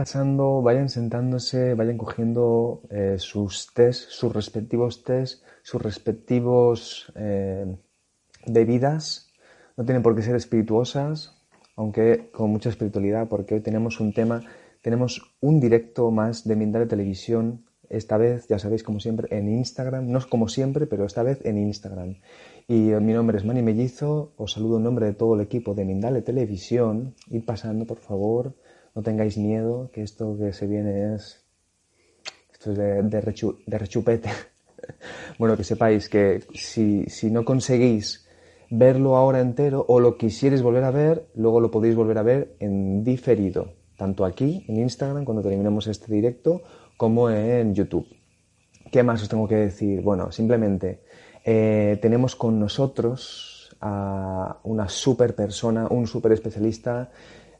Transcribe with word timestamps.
pasando, 0.00 0.62
vayan 0.62 0.88
sentándose, 0.88 1.74
vayan 1.74 1.98
cogiendo 1.98 2.80
eh, 2.88 3.16
sus 3.18 3.66
test, 3.74 4.08
sus 4.08 4.32
respectivos 4.32 5.04
test, 5.04 5.44
sus 5.62 5.82
respectivos 5.82 7.12
eh, 7.16 7.66
bebidas. 8.46 9.30
No 9.76 9.84
tienen 9.84 10.02
por 10.02 10.16
qué 10.16 10.22
ser 10.22 10.36
espirituosas, 10.36 11.36
aunque 11.76 12.30
con 12.32 12.48
mucha 12.48 12.70
espiritualidad, 12.70 13.28
porque 13.28 13.56
hoy 13.56 13.60
tenemos 13.60 14.00
un 14.00 14.14
tema, 14.14 14.40
tenemos 14.80 15.36
un 15.42 15.60
directo 15.60 16.10
más 16.10 16.48
de 16.48 16.56
Mindale 16.56 16.86
Televisión, 16.86 17.66
esta 17.90 18.16
vez, 18.16 18.48
ya 18.48 18.58
sabéis, 18.58 18.82
como 18.82 19.00
siempre, 19.00 19.28
en 19.36 19.50
Instagram, 19.50 20.10
no 20.10 20.18
es 20.18 20.24
como 20.24 20.48
siempre, 20.48 20.86
pero 20.86 21.04
esta 21.04 21.22
vez 21.22 21.44
en 21.44 21.58
Instagram. 21.58 22.20
Y 22.68 22.92
mi 23.02 23.12
nombre 23.12 23.36
es 23.36 23.44
Manny 23.44 23.60
Mellizo, 23.60 24.32
os 24.38 24.52
saludo 24.52 24.78
en 24.78 24.84
nombre 24.84 25.04
de 25.04 25.12
todo 25.12 25.34
el 25.34 25.42
equipo 25.42 25.74
de 25.74 25.84
Mindale 25.84 26.22
Televisión. 26.22 27.16
Id 27.28 27.44
pasando, 27.44 27.84
por 27.84 27.98
favor, 27.98 28.54
no 28.94 29.02
tengáis 29.02 29.36
miedo, 29.38 29.90
que 29.92 30.02
esto 30.02 30.36
que 30.38 30.52
se 30.52 30.66
viene 30.66 31.14
es. 31.14 31.44
Esto 32.52 32.72
es 32.72 32.78
de, 32.78 33.02
de, 33.02 33.78
rechupete. 33.78 34.30
bueno, 35.38 35.56
que 35.56 35.64
sepáis 35.64 36.08
que 36.08 36.42
si, 36.54 37.04
si 37.06 37.30
no 37.30 37.44
conseguís 37.44 38.26
verlo 38.70 39.16
ahora 39.16 39.40
entero 39.40 39.84
o 39.88 39.98
lo 39.98 40.16
quisierais 40.16 40.62
volver 40.62 40.84
a 40.84 40.90
ver, 40.90 41.26
luego 41.34 41.60
lo 41.60 41.70
podéis 41.70 41.94
volver 41.94 42.18
a 42.18 42.22
ver 42.22 42.56
en 42.60 43.02
diferido, 43.02 43.72
tanto 43.96 44.24
aquí 44.24 44.64
en 44.68 44.76
Instagram 44.76 45.24
cuando 45.24 45.42
terminemos 45.42 45.86
este 45.86 46.12
directo 46.12 46.62
como 46.96 47.30
en 47.30 47.74
YouTube. 47.74 48.06
¿Qué 48.92 49.02
más 49.02 49.22
os 49.22 49.28
tengo 49.28 49.48
que 49.48 49.56
decir? 49.56 50.02
Bueno, 50.02 50.30
simplemente 50.30 51.02
eh, 51.44 51.98
tenemos 52.02 52.36
con 52.36 52.60
nosotros 52.60 53.76
a 53.80 54.58
una 54.64 54.88
super 54.88 55.34
persona, 55.34 55.86
un 55.88 56.06
super 56.06 56.32
especialista 56.32 57.10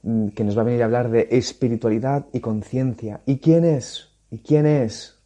que 0.02 0.44
nos 0.44 0.56
va 0.56 0.62
a 0.62 0.64
venir 0.64 0.82
a 0.82 0.86
hablar 0.86 1.10
de 1.10 1.28
espiritualidad 1.30 2.26
y 2.32 2.40
conciencia. 2.40 3.20
¿Y 3.26 3.38
quién 3.38 3.64
es? 3.64 4.08
¿Y 4.30 4.38
quién 4.38 4.66
es? 4.66 5.18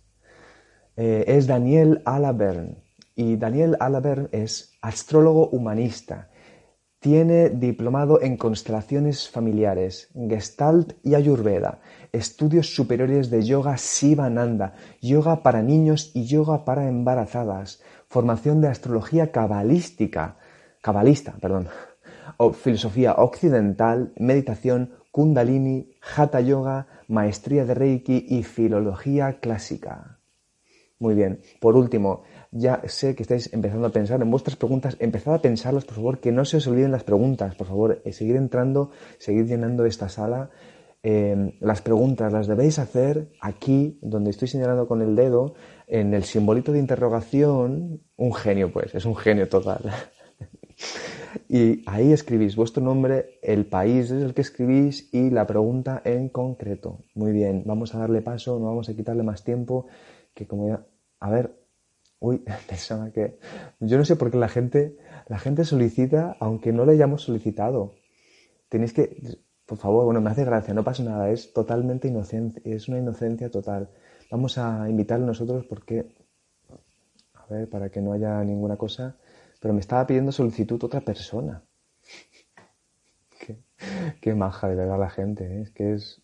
Eh, 0.96 1.24
es 1.28 1.46
Daniel 1.46 2.02
Alabern. 2.04 2.78
Y 3.14 3.36
Daniel 3.36 3.76
Alabern 3.78 4.28
es 4.32 4.76
astrólogo 4.80 5.48
humanista. 5.48 6.30
Tiene 6.98 7.50
diplomado 7.50 8.20
en 8.22 8.36
constelaciones 8.36 9.28
familiares, 9.28 10.08
Gestalt 10.14 10.94
y 11.02 11.14
Ayurveda, 11.14 11.80
estudios 12.12 12.74
superiores 12.74 13.28
de 13.28 13.44
yoga 13.44 13.76
Sivananda, 13.76 14.74
yoga 15.02 15.42
para 15.42 15.62
niños 15.62 16.10
y 16.14 16.24
yoga 16.24 16.64
para 16.64 16.88
embarazadas, 16.88 17.82
formación 18.08 18.62
de 18.62 18.68
astrología 18.68 19.30
cabalística, 19.32 20.38
cabalista, 20.80 21.34
perdón, 21.40 21.68
filosofía 22.54 23.14
occidental, 23.14 24.12
meditación, 24.16 24.94
kundalini, 25.10 25.90
hatha 26.00 26.40
yoga, 26.40 26.86
maestría 27.08 27.64
de 27.64 27.74
reiki 27.74 28.26
y 28.28 28.42
filología 28.42 29.38
clásica. 29.40 30.18
Muy 30.98 31.14
bien. 31.14 31.40
Por 31.60 31.76
último, 31.76 32.22
ya 32.50 32.82
sé 32.86 33.14
que 33.14 33.22
estáis 33.22 33.52
empezando 33.52 33.86
a 33.86 33.90
pensar 33.90 34.22
en 34.22 34.30
vuestras 34.30 34.56
preguntas. 34.56 34.96
Empezad 35.00 35.34
a 35.34 35.42
pensarlas, 35.42 35.84
por 35.84 35.96
favor, 35.96 36.18
que 36.18 36.32
no 36.32 36.44
se 36.44 36.56
os 36.56 36.66
olviden 36.66 36.92
las 36.92 37.04
preguntas. 37.04 37.54
Por 37.56 37.66
favor, 37.66 38.00
eh, 38.04 38.12
seguir 38.12 38.36
entrando, 38.36 38.90
seguir 39.18 39.46
llenando 39.46 39.84
esta 39.84 40.08
sala. 40.08 40.50
Em, 41.02 41.52
las 41.60 41.82
preguntas 41.82 42.32
las 42.32 42.46
debéis 42.46 42.78
hacer 42.78 43.28
aquí, 43.40 43.98
donde 44.00 44.30
estoy 44.30 44.48
señalando 44.48 44.88
con 44.88 45.02
el 45.02 45.14
dedo, 45.14 45.54
en 45.86 46.14
el 46.14 46.24
simbolito 46.24 46.72
de 46.72 46.78
interrogación. 46.78 48.00
Un 48.16 48.34
genio, 48.34 48.72
pues, 48.72 48.94
es 48.94 49.04
un 49.04 49.14
genio 49.14 49.48
total. 49.48 49.82
Y 51.48 51.82
ahí 51.86 52.12
escribís 52.12 52.56
vuestro 52.56 52.82
nombre, 52.82 53.38
el 53.42 53.66
país 53.66 54.10
es 54.10 54.22
el 54.22 54.34
que 54.34 54.42
escribís 54.42 55.08
y 55.12 55.30
la 55.30 55.46
pregunta 55.46 56.02
en 56.04 56.28
concreto. 56.28 57.00
Muy 57.14 57.32
bien, 57.32 57.62
vamos 57.66 57.94
a 57.94 57.98
darle 57.98 58.22
paso, 58.22 58.58
no 58.58 58.66
vamos 58.66 58.88
a 58.88 58.94
quitarle 58.94 59.22
más 59.22 59.44
tiempo, 59.44 59.86
que 60.34 60.46
como 60.46 60.68
ya... 60.68 60.84
A 61.20 61.30
ver, 61.30 61.54
uy, 62.20 62.42
pensaba 62.68 63.10
que... 63.10 63.38
Yo 63.80 63.98
no 63.98 64.04
sé 64.04 64.16
por 64.16 64.30
qué 64.30 64.38
la 64.38 64.48
gente, 64.48 64.96
la 65.28 65.38
gente 65.38 65.64
solicita 65.64 66.36
aunque 66.40 66.72
no 66.72 66.84
le 66.84 66.92
hayamos 66.92 67.22
solicitado. 67.22 67.94
Tenéis 68.68 68.92
que... 68.92 69.38
Por 69.66 69.78
favor, 69.78 70.04
bueno, 70.04 70.20
me 70.20 70.30
hace 70.30 70.44
gracia, 70.44 70.74
no 70.74 70.84
pasa 70.84 71.02
nada, 71.04 71.30
es 71.30 71.54
totalmente 71.54 72.06
inocencia, 72.06 72.60
es 72.66 72.86
una 72.88 72.98
inocencia 72.98 73.50
total. 73.50 73.88
Vamos 74.30 74.58
a 74.58 74.88
invitarle 74.88 75.26
nosotros 75.26 75.64
porque... 75.64 76.06
A 77.34 77.46
ver, 77.48 77.68
para 77.68 77.90
que 77.90 78.00
no 78.00 78.12
haya 78.12 78.42
ninguna 78.42 78.76
cosa 78.76 79.16
pero 79.64 79.72
me 79.72 79.80
estaba 79.80 80.06
pidiendo 80.06 80.30
solicitud 80.30 80.84
otra 80.84 81.00
persona. 81.00 81.62
qué, 84.20 84.34
maja 84.34 84.68
de 84.68 84.74
verdad 84.76 84.98
la 84.98 85.08
gente, 85.08 85.42
¿eh? 85.46 85.62
es 85.62 85.70
que 85.70 85.94
es, 85.94 86.20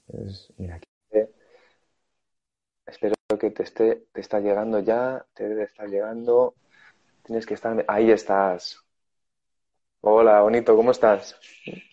mira, 0.58 0.74
aquí, 0.74 0.86
espero 2.84 3.14
que 3.40 3.50
te 3.50 3.62
esté, 3.62 4.04
te 4.12 4.20
está 4.20 4.40
llegando 4.40 4.80
ya, 4.80 5.24
te 5.32 5.48
debe 5.48 5.62
estar 5.62 5.88
llegando, 5.88 6.54
tienes 7.22 7.46
que 7.46 7.54
estar, 7.54 7.82
ahí 7.88 8.10
estás. 8.10 8.84
Hola, 10.02 10.42
bonito, 10.42 10.76
¿cómo 10.76 10.90
estás? 10.90 11.40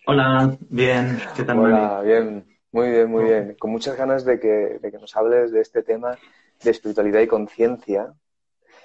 Hola, 0.05 0.57
bien, 0.69 1.17
¿qué 1.33 1.43
tal? 1.43 1.59
Hola, 1.59 2.01
bien, 2.01 2.45
muy 2.73 2.89
bien, 2.89 3.09
muy 3.09 3.23
bien. 3.23 3.55
Con 3.57 3.71
muchas 3.71 3.95
ganas 3.95 4.25
de 4.25 4.37
que, 4.37 4.79
de 4.81 4.91
que 4.91 4.97
nos 4.97 5.15
hables 5.15 5.53
de 5.53 5.61
este 5.61 5.81
tema 5.81 6.17
de 6.61 6.71
espiritualidad 6.71 7.21
y 7.21 7.27
conciencia, 7.27 8.13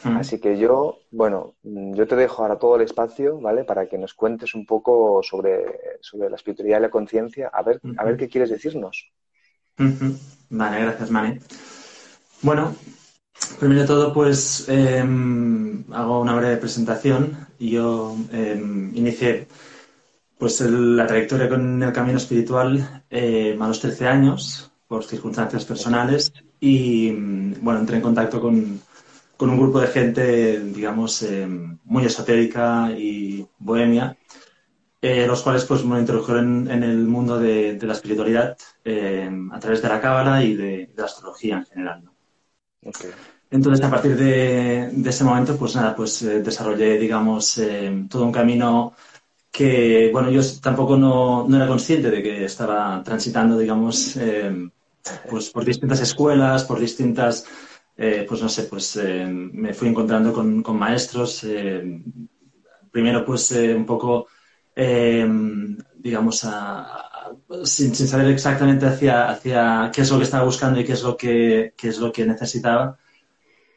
Así 0.04 0.40
que 0.40 0.58
yo, 0.58 0.98
bueno, 1.10 1.54
yo 1.62 2.06
te 2.06 2.16
dejo 2.16 2.42
ahora 2.42 2.58
todo 2.58 2.76
el 2.76 2.82
espacio, 2.82 3.40
¿vale? 3.40 3.64
Para 3.64 3.86
que 3.86 3.98
nos 3.98 4.14
cuentes 4.14 4.54
un 4.54 4.66
poco 4.66 5.22
sobre, 5.22 5.98
sobre 6.00 6.28
la 6.28 6.36
espiritualidad 6.36 6.78
y 6.78 6.82
la 6.82 6.90
conciencia, 6.90 7.48
a 7.52 7.62
ver, 7.62 7.80
a 7.96 8.04
ver 8.04 8.16
qué 8.16 8.28
quieres 8.28 8.50
decirnos. 8.50 9.12
Vale, 10.50 10.80
gracias, 10.80 11.10
Mane. 11.10 11.40
Bueno, 12.42 12.74
primero 13.60 13.82
de 13.82 13.86
todo, 13.86 14.12
pues 14.12 14.68
em, 14.68 15.84
hago 15.92 16.20
una 16.20 16.34
breve 16.34 16.56
presentación. 16.56 17.36
Yo 17.58 18.16
em, 18.32 18.90
inicié 18.96 19.46
pues 20.36 20.60
la 20.60 21.06
trayectoria 21.06 21.48
con 21.48 21.80
el 21.80 21.92
camino 21.92 22.18
espiritual 22.18 23.04
eh, 23.08 23.56
a 23.60 23.68
los 23.68 23.78
13 23.78 24.08
años 24.08 24.72
por 24.88 25.04
circunstancias 25.04 25.64
personales 25.64 26.32
y 26.58 27.12
bueno, 27.60 27.78
entré 27.78 27.96
en 27.96 28.02
contacto 28.02 28.40
con 28.40 28.80
con 29.42 29.50
un 29.50 29.58
grupo 29.58 29.80
de 29.80 29.88
gente, 29.88 30.60
digamos, 30.60 31.20
eh, 31.24 31.48
muy 31.82 32.04
esotérica 32.04 32.92
y 32.96 33.44
bohemia, 33.58 34.16
eh, 35.00 35.26
los 35.26 35.42
cuales 35.42 35.64
pues 35.64 35.84
me 35.84 35.98
introdujeron 35.98 36.70
en, 36.70 36.84
el 36.84 36.98
mundo 36.98 37.40
de, 37.40 37.76
la 37.82 37.94
espiritualidad 37.94 38.56
eh, 38.84 39.28
a 39.50 39.58
través 39.58 39.82
de 39.82 39.88
la 39.88 40.00
cábala 40.00 40.44
y 40.44 40.54
de, 40.54 40.92
la 40.94 41.06
astrología 41.06 41.56
en 41.56 41.66
general. 41.66 42.04
Entonces, 43.50 43.84
a 43.84 43.90
partir 43.90 44.16
de, 44.16 44.92
ese 45.04 45.24
momento, 45.24 45.56
pues 45.56 45.74
nada, 45.74 45.96
pues 45.96 46.20
desarrollé, 46.20 46.96
digamos, 46.96 47.60
todo 48.08 48.22
un 48.22 48.30
camino 48.30 48.92
que, 49.50 50.08
bueno, 50.12 50.30
yo 50.30 50.40
tampoco 50.62 50.96
no, 50.96 51.48
no, 51.48 51.56
era 51.56 51.66
consciente 51.66 52.12
de 52.12 52.22
que 52.22 52.44
estaba 52.44 53.02
transitando, 53.02 53.58
digamos, 53.58 54.16
pues 55.28 55.50
por 55.50 55.64
distintas 55.64 55.98
escuelas, 55.98 56.62
por 56.62 56.78
distintas 56.78 57.44
eh, 57.96 58.24
pues 58.28 58.40
no 58.42 58.48
sé, 58.48 58.64
pues 58.64 58.96
eh, 58.96 59.26
me 59.26 59.74
fui 59.74 59.88
encontrando 59.88 60.32
con, 60.32 60.62
maestros, 60.78 61.44
eh, 61.44 62.02
primero 62.90 63.24
pues 63.24 63.50
un 63.52 63.86
poco, 63.86 64.28
digamos, 64.74 66.46
sin, 67.64 67.94
saber 67.94 68.28
exactamente 68.28 68.86
hacia, 68.86 69.30
hacia 69.30 69.90
qué 69.94 70.02
es 70.02 70.10
lo 70.10 70.18
que 70.18 70.24
estaba 70.24 70.44
buscando 70.44 70.80
y 70.80 70.84
qué 70.84 70.92
es 70.92 71.02
lo 71.02 71.16
que, 71.16 71.74
es 71.82 71.98
lo 71.98 72.10
que 72.12 72.26
necesitaba. 72.26 72.98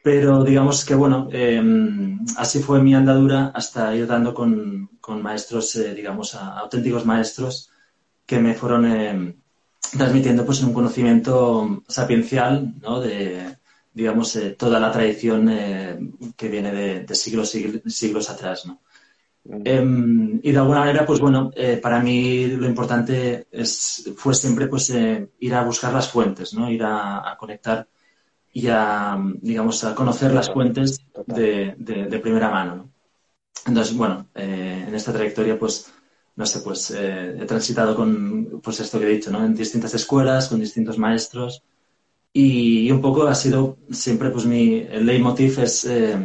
Pero 0.02 0.44
digamos 0.44 0.84
que, 0.84 0.94
bueno, 0.94 1.28
así 2.36 2.60
fue 2.62 2.82
mi 2.82 2.94
andadura 2.94 3.52
hasta 3.54 3.94
ir 3.94 4.06
dando 4.06 4.32
con, 4.34 4.90
maestros, 5.22 5.78
digamos, 5.94 6.34
auténticos 6.34 7.04
maestros 7.04 7.70
que 8.24 8.38
me 8.38 8.54
fueron 8.54 9.42
transmitiendo 9.96 10.44
pues 10.44 10.62
un 10.62 10.72
conocimiento 10.72 11.84
sapiencial, 11.86 12.74
¿no? 12.80 13.00
De, 13.00 13.56
digamos, 13.96 14.36
eh, 14.36 14.50
toda 14.50 14.78
la 14.78 14.92
tradición 14.92 15.48
eh, 15.48 15.98
que 16.36 16.48
viene 16.48 16.70
de, 17.06 17.14
siglos, 17.14 17.48
siglos, 17.48 17.80
siglos 17.86 18.28
atrás, 18.28 18.66
¿no? 18.66 18.82
Em, 19.64 20.38
y 20.42 20.52
de 20.52 20.58
alguna 20.58 20.80
manera, 20.80 21.06
pues 21.06 21.18
bueno, 21.18 21.50
eh, 21.56 21.78
para 21.82 22.00
mí 22.00 22.46
lo 22.48 22.66
importante 22.66 23.46
es, 23.50 24.12
fue 24.14 24.34
siempre 24.34 24.66
pues 24.66 24.90
ir 24.90 25.54
a 25.54 25.64
buscar 25.64 25.94
las 25.94 26.10
fuentes, 26.10 26.52
¿no? 26.52 26.70
Ir 26.70 26.82
a, 26.84 27.36
conectar 27.38 27.88
y 28.52 28.66
a, 28.68 29.16
digamos, 29.40 29.82
a 29.84 29.94
conocer 29.94 30.34
las 30.34 30.50
fuentes 30.50 31.00
de, 31.26 31.74
de, 31.78 32.18
primera 32.18 32.50
mano, 32.50 32.76
¿no? 32.76 32.90
Entonces, 33.66 33.96
bueno, 33.96 34.28
en 34.34 34.94
esta 34.94 35.12
trayectoria, 35.12 35.58
pues, 35.58 35.90
no 36.34 36.44
sé, 36.44 36.60
pues 36.60 36.90
he 36.90 37.46
transitado 37.46 37.96
con, 37.96 38.60
pues 38.62 38.80
esto 38.80 38.98
que 38.98 39.06
he 39.06 39.16
dicho, 39.16 39.30
¿no? 39.30 39.42
En 39.42 39.54
distintas 39.54 39.94
escuelas, 39.94 40.48
con 40.48 40.60
distintos 40.60 40.98
maestros, 40.98 41.62
y, 42.38 42.90
un 42.90 43.00
poco 43.00 43.26
ha 43.26 43.34
sido 43.34 43.78
siempre, 43.90 44.28
pues 44.28 44.44
mi 44.44 44.80
el 44.80 45.06
leitmotiv 45.06 45.58
es 45.60 45.86
eh, 45.86 46.18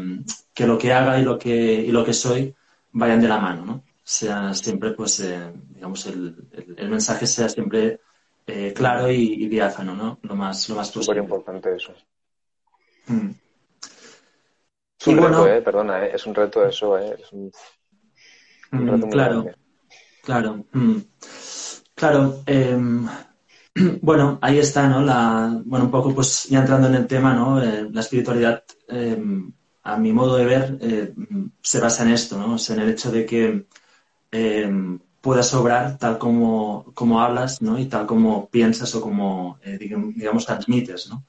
que 0.54 0.68
lo 0.68 0.78
que 0.78 0.92
haga 0.92 1.18
y 1.18 1.24
lo 1.24 1.40
que, 1.40 1.56
y 1.56 1.90
lo 1.90 2.04
que 2.04 2.14
soy 2.14 2.54
vayan 2.92 3.22
de 3.22 3.30
la 3.30 3.40
mano, 3.40 3.66
¿no? 3.66 3.84
Sea 4.04 4.54
siempre, 4.54 4.92
pues, 4.92 5.22
eh, 5.22 5.54
digamos, 5.70 6.06
el, 6.08 6.36
el, 6.76 6.90
mensaje 6.90 7.26
sea 7.26 7.48
siempre 7.48 8.02
eh, 8.46 8.74
claro 8.76 9.10
y, 9.10 9.48
diáfano, 9.48 9.96
¿no? 9.96 10.20
Lo 10.24 10.36
más, 10.36 10.68
lo 10.68 10.76
más 10.76 10.90
Súper 10.90 11.16
importante 11.16 11.74
eso. 11.74 11.94
Mm. 13.08 13.30
Es 15.00 15.08
un 15.08 15.18
reto, 15.18 15.48
eh, 15.48 15.62
perdona, 15.62 16.06
es 16.08 16.26
un 16.26 16.36
reto 16.36 16.66
eso, 16.66 16.98
eh, 17.00 17.18
es 17.24 17.32
un, 17.32 17.52
mm, 18.72 18.86
reto 18.90 19.06
muy 19.06 19.12
claro, 19.12 19.44
grande. 19.44 19.56
claro, 20.24 20.66
mm. 20.74 20.98
claro. 21.96 22.44
Em, 23.76 24.00
bueno, 24.02 24.40
ahí 24.42 24.60
está, 24.60 24.88
¿no? 24.88 25.02
La, 25.02 25.62
bueno, 25.66 25.86
un 25.86 25.92
poco, 25.92 26.14
pues 26.14 26.46
ya 26.46 26.60
entrando 26.60 26.88
en 26.88 26.96
el 26.96 27.08
tema, 27.08 27.34
¿no? 27.34 27.62
Eh, 27.62 27.90
la 27.92 28.02
espiritualidad, 28.02 28.64
em, 28.88 29.52
a 29.84 29.98
mi 29.98 30.14
modo 30.14 30.38
de 30.38 30.46
ver, 30.46 30.80
se 31.62 31.80
basa 31.80 32.04
en 32.04 32.12
esto, 32.12 32.38
¿no? 32.38 32.56
en 32.70 32.80
el 32.80 32.90
hecho 32.90 33.12
de 33.12 33.26
que 33.26 33.66
em, 34.32 35.00
puedas 35.22 35.54
obrar 35.54 35.98
tal 35.98 36.18
como, 36.20 36.86
como 36.94 37.22
hablas, 37.22 37.62
¿no? 37.62 37.80
Y 37.80 37.86
tal 37.88 38.06
como 38.06 38.50
piensas 38.50 38.94
o 38.96 39.02
como, 39.02 39.60
digamos, 39.80 40.46
transmites, 40.46 41.10
¿no? 41.10 41.26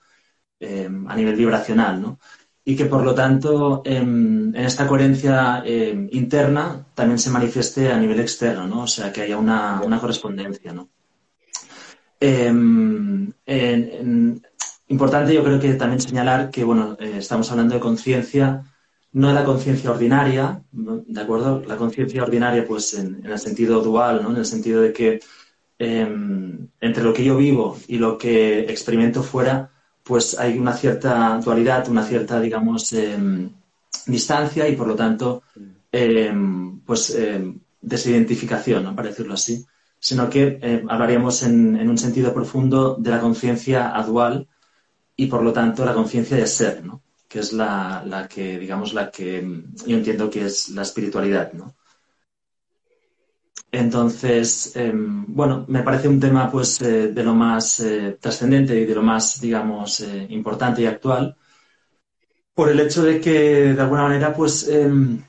a 1.08 1.16
nivel 1.16 1.34
vibracional, 1.36 2.00
¿no? 2.00 2.18
y 2.64 2.76
que 2.76 2.86
por 2.86 3.04
lo 3.04 3.14
tanto 3.14 3.82
em, 3.84 4.54
en 4.54 4.64
esta 4.64 4.86
coherencia 4.86 5.62
em, 5.64 6.08
interna 6.12 6.86
también 6.94 7.18
se 7.18 7.30
manifieste 7.30 7.90
a 7.90 7.98
nivel 7.98 8.20
externo, 8.20 8.66
¿no? 8.66 8.82
O 8.82 8.86
sea, 8.86 9.12
que 9.12 9.22
haya 9.22 9.36
una, 9.36 9.80
correspondencia, 10.00 10.72
¿no? 10.72 10.88
Em, 12.24 13.32
importante 14.86 15.34
yo 15.34 15.42
creo 15.42 15.58
que 15.58 15.74
también 15.74 16.00
señalar 16.00 16.50
que, 16.52 16.62
bueno, 16.62 16.96
eh, 17.00 17.14
estamos 17.18 17.50
hablando 17.50 17.74
de 17.74 17.80
conciencia, 17.80 18.62
no 19.12 19.28
de 19.28 19.34
la 19.34 19.44
conciencia 19.44 19.90
ordinaria, 19.90 20.62
¿de 20.70 21.20
acuerdo? 21.20 21.62
La 21.66 21.76
conciencia 21.76 22.22
ordinaria, 22.22 22.64
pues 22.64 22.94
en, 22.94 23.26
el 23.26 23.38
sentido 23.40 23.82
dual, 23.82 24.22
¿no? 24.22 24.30
En 24.30 24.36
el 24.36 24.46
sentido 24.46 24.82
de 24.82 24.92
que 24.92 25.20
entre 25.78 27.02
lo 27.02 27.12
que 27.12 27.24
yo 27.24 27.36
vivo 27.36 27.76
y 27.88 27.98
lo 27.98 28.16
que 28.16 28.60
experimento 28.60 29.24
fuera, 29.24 29.72
pues 30.04 30.38
hay 30.38 30.56
una 30.56 30.74
cierta 30.74 31.40
dualidad, 31.44 31.88
una 31.88 32.04
cierta, 32.04 32.40
digamos, 32.40 32.92
em, 32.92 33.50
distancia 34.06 34.68
y 34.68 34.76
por 34.76 34.86
lo 34.86 34.94
tanto, 34.94 35.42
em, 35.90 36.78
pues 36.86 37.10
em, 37.16 37.58
desidentificación, 37.80 38.84
¿no? 38.84 38.94
para 38.94 39.08
decirlo 39.08 39.34
así, 39.34 39.66
sino 40.02 40.28
que 40.28 40.82
hablaríamos 40.88 41.44
en, 41.44 41.88
un 41.88 41.96
sentido 41.96 42.34
profundo 42.34 42.96
de 42.98 43.10
la 43.10 43.20
conciencia 43.20 43.92
dual 44.04 44.48
y 45.14 45.26
por 45.26 45.42
lo 45.42 45.52
tanto 45.52 45.84
la 45.84 45.94
conciencia 45.94 46.36
de 46.36 46.46
ser, 46.48 46.84
¿no? 46.84 47.02
que 47.28 47.38
es 47.38 47.52
la, 47.52 48.28
que, 48.28 48.58
digamos, 48.58 48.92
la 48.94 49.10
que 49.10 49.62
yo 49.86 49.96
entiendo 49.96 50.28
que 50.28 50.46
es 50.46 50.70
la 50.70 50.82
espiritualidad, 50.82 51.52
¿no? 51.52 51.76
Entonces, 53.70 54.76
em, 54.76 55.24
bueno, 55.28 55.64
me 55.68 55.82
parece 55.82 56.08
un 56.08 56.20
tema 56.20 56.50
pues 56.50 56.82
eh, 56.82 57.08
de 57.08 57.24
lo 57.24 57.34
más 57.34 57.80
eh, 57.80 58.18
trascendente 58.20 58.78
y 58.78 58.84
de 58.84 58.94
lo 58.94 59.02
más, 59.02 59.40
digamos, 59.40 60.00
eh, 60.00 60.26
importante 60.28 60.82
y 60.82 60.86
actual, 60.86 61.34
por 62.54 62.68
el 62.68 62.80
hecho 62.80 63.02
de 63.02 63.20
que, 63.20 63.72
de 63.74 63.80
alguna 63.80 64.02
manera, 64.02 64.34
pues 64.34 64.68
em, 64.68 65.22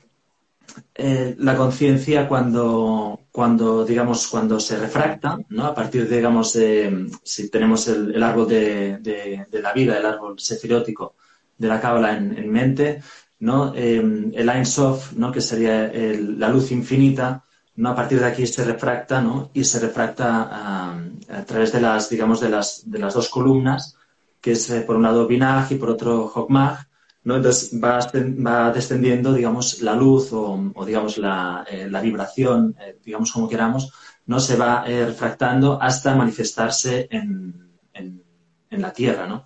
la 1.38 1.56
conciencia 1.56 2.28
cuando, 2.28 3.20
cuando, 3.34 3.84
digamos, 3.84 4.28
cuando 4.28 4.60
se 4.60 4.78
refracta, 4.78 5.36
¿no? 5.48 5.66
A 5.66 5.74
partir, 5.74 6.08
de, 6.08 6.18
digamos, 6.18 6.52
de, 6.52 7.10
si 7.24 7.50
tenemos 7.50 7.88
el, 7.88 8.22
árbol 8.22 8.46
de, 8.46 9.48
la 9.50 9.72
vida, 9.72 9.98
el 9.98 10.06
árbol 10.06 10.38
sefirótico 10.38 11.16
de 11.58 11.66
la 11.66 11.80
cábala 11.80 12.16
en, 12.16 12.48
mente, 12.48 13.02
¿no? 13.40 13.74
Em, 13.74 14.30
el 14.32 14.48
Ein 14.48 14.64
Sof, 14.64 15.14
¿no? 15.14 15.32
Que 15.32 15.40
sería 15.40 15.90
la 15.92 16.48
luz 16.48 16.70
infinita, 16.70 17.42
¿no? 17.74 17.88
A 17.88 17.96
partir 17.96 18.20
de 18.20 18.26
aquí 18.26 18.46
se 18.46 18.64
refracta, 18.64 19.20
¿no? 19.20 19.50
Y 19.52 19.64
se 19.64 19.80
refracta 19.80 20.94
a 21.28 21.44
través 21.44 21.72
de 21.72 21.80
las, 21.80 22.08
digamos, 22.08 22.40
de 22.40 22.50
las, 22.50 22.88
de 22.88 23.00
las 23.00 23.14
dos 23.14 23.28
columnas, 23.30 23.96
que 24.40 24.52
es 24.52 24.70
eh, 24.70 24.82
por 24.82 24.94
un 24.94 25.02
lado 25.02 25.26
Binag 25.26 25.72
y 25.72 25.74
por 25.74 25.90
otro 25.90 26.30
Hokmag, 26.32 26.86
¿no? 27.24 27.36
Entonces 27.36 27.72
va, 27.82 27.98
va 28.46 28.70
descendiendo, 28.70 29.32
digamos, 29.32 29.80
la 29.80 29.94
luz 29.94 30.32
o, 30.32 30.72
digamos, 30.86 31.18
la, 31.18 31.64
eh, 31.68 31.88
la 31.90 32.00
vibración, 32.00 32.76
eh, 32.80 32.98
digamos, 33.02 33.32
como 33.32 33.48
queramos, 33.48 33.92
¿no? 34.26 34.40
Se 34.40 34.56
va 34.56 34.84
refractando 34.84 35.78
hasta 35.80 36.14
manifestarse 36.14 37.08
en, 37.10 37.78
en, 37.92 38.22
la 38.70 38.92
Tierra, 38.92 39.26
¿no? 39.26 39.44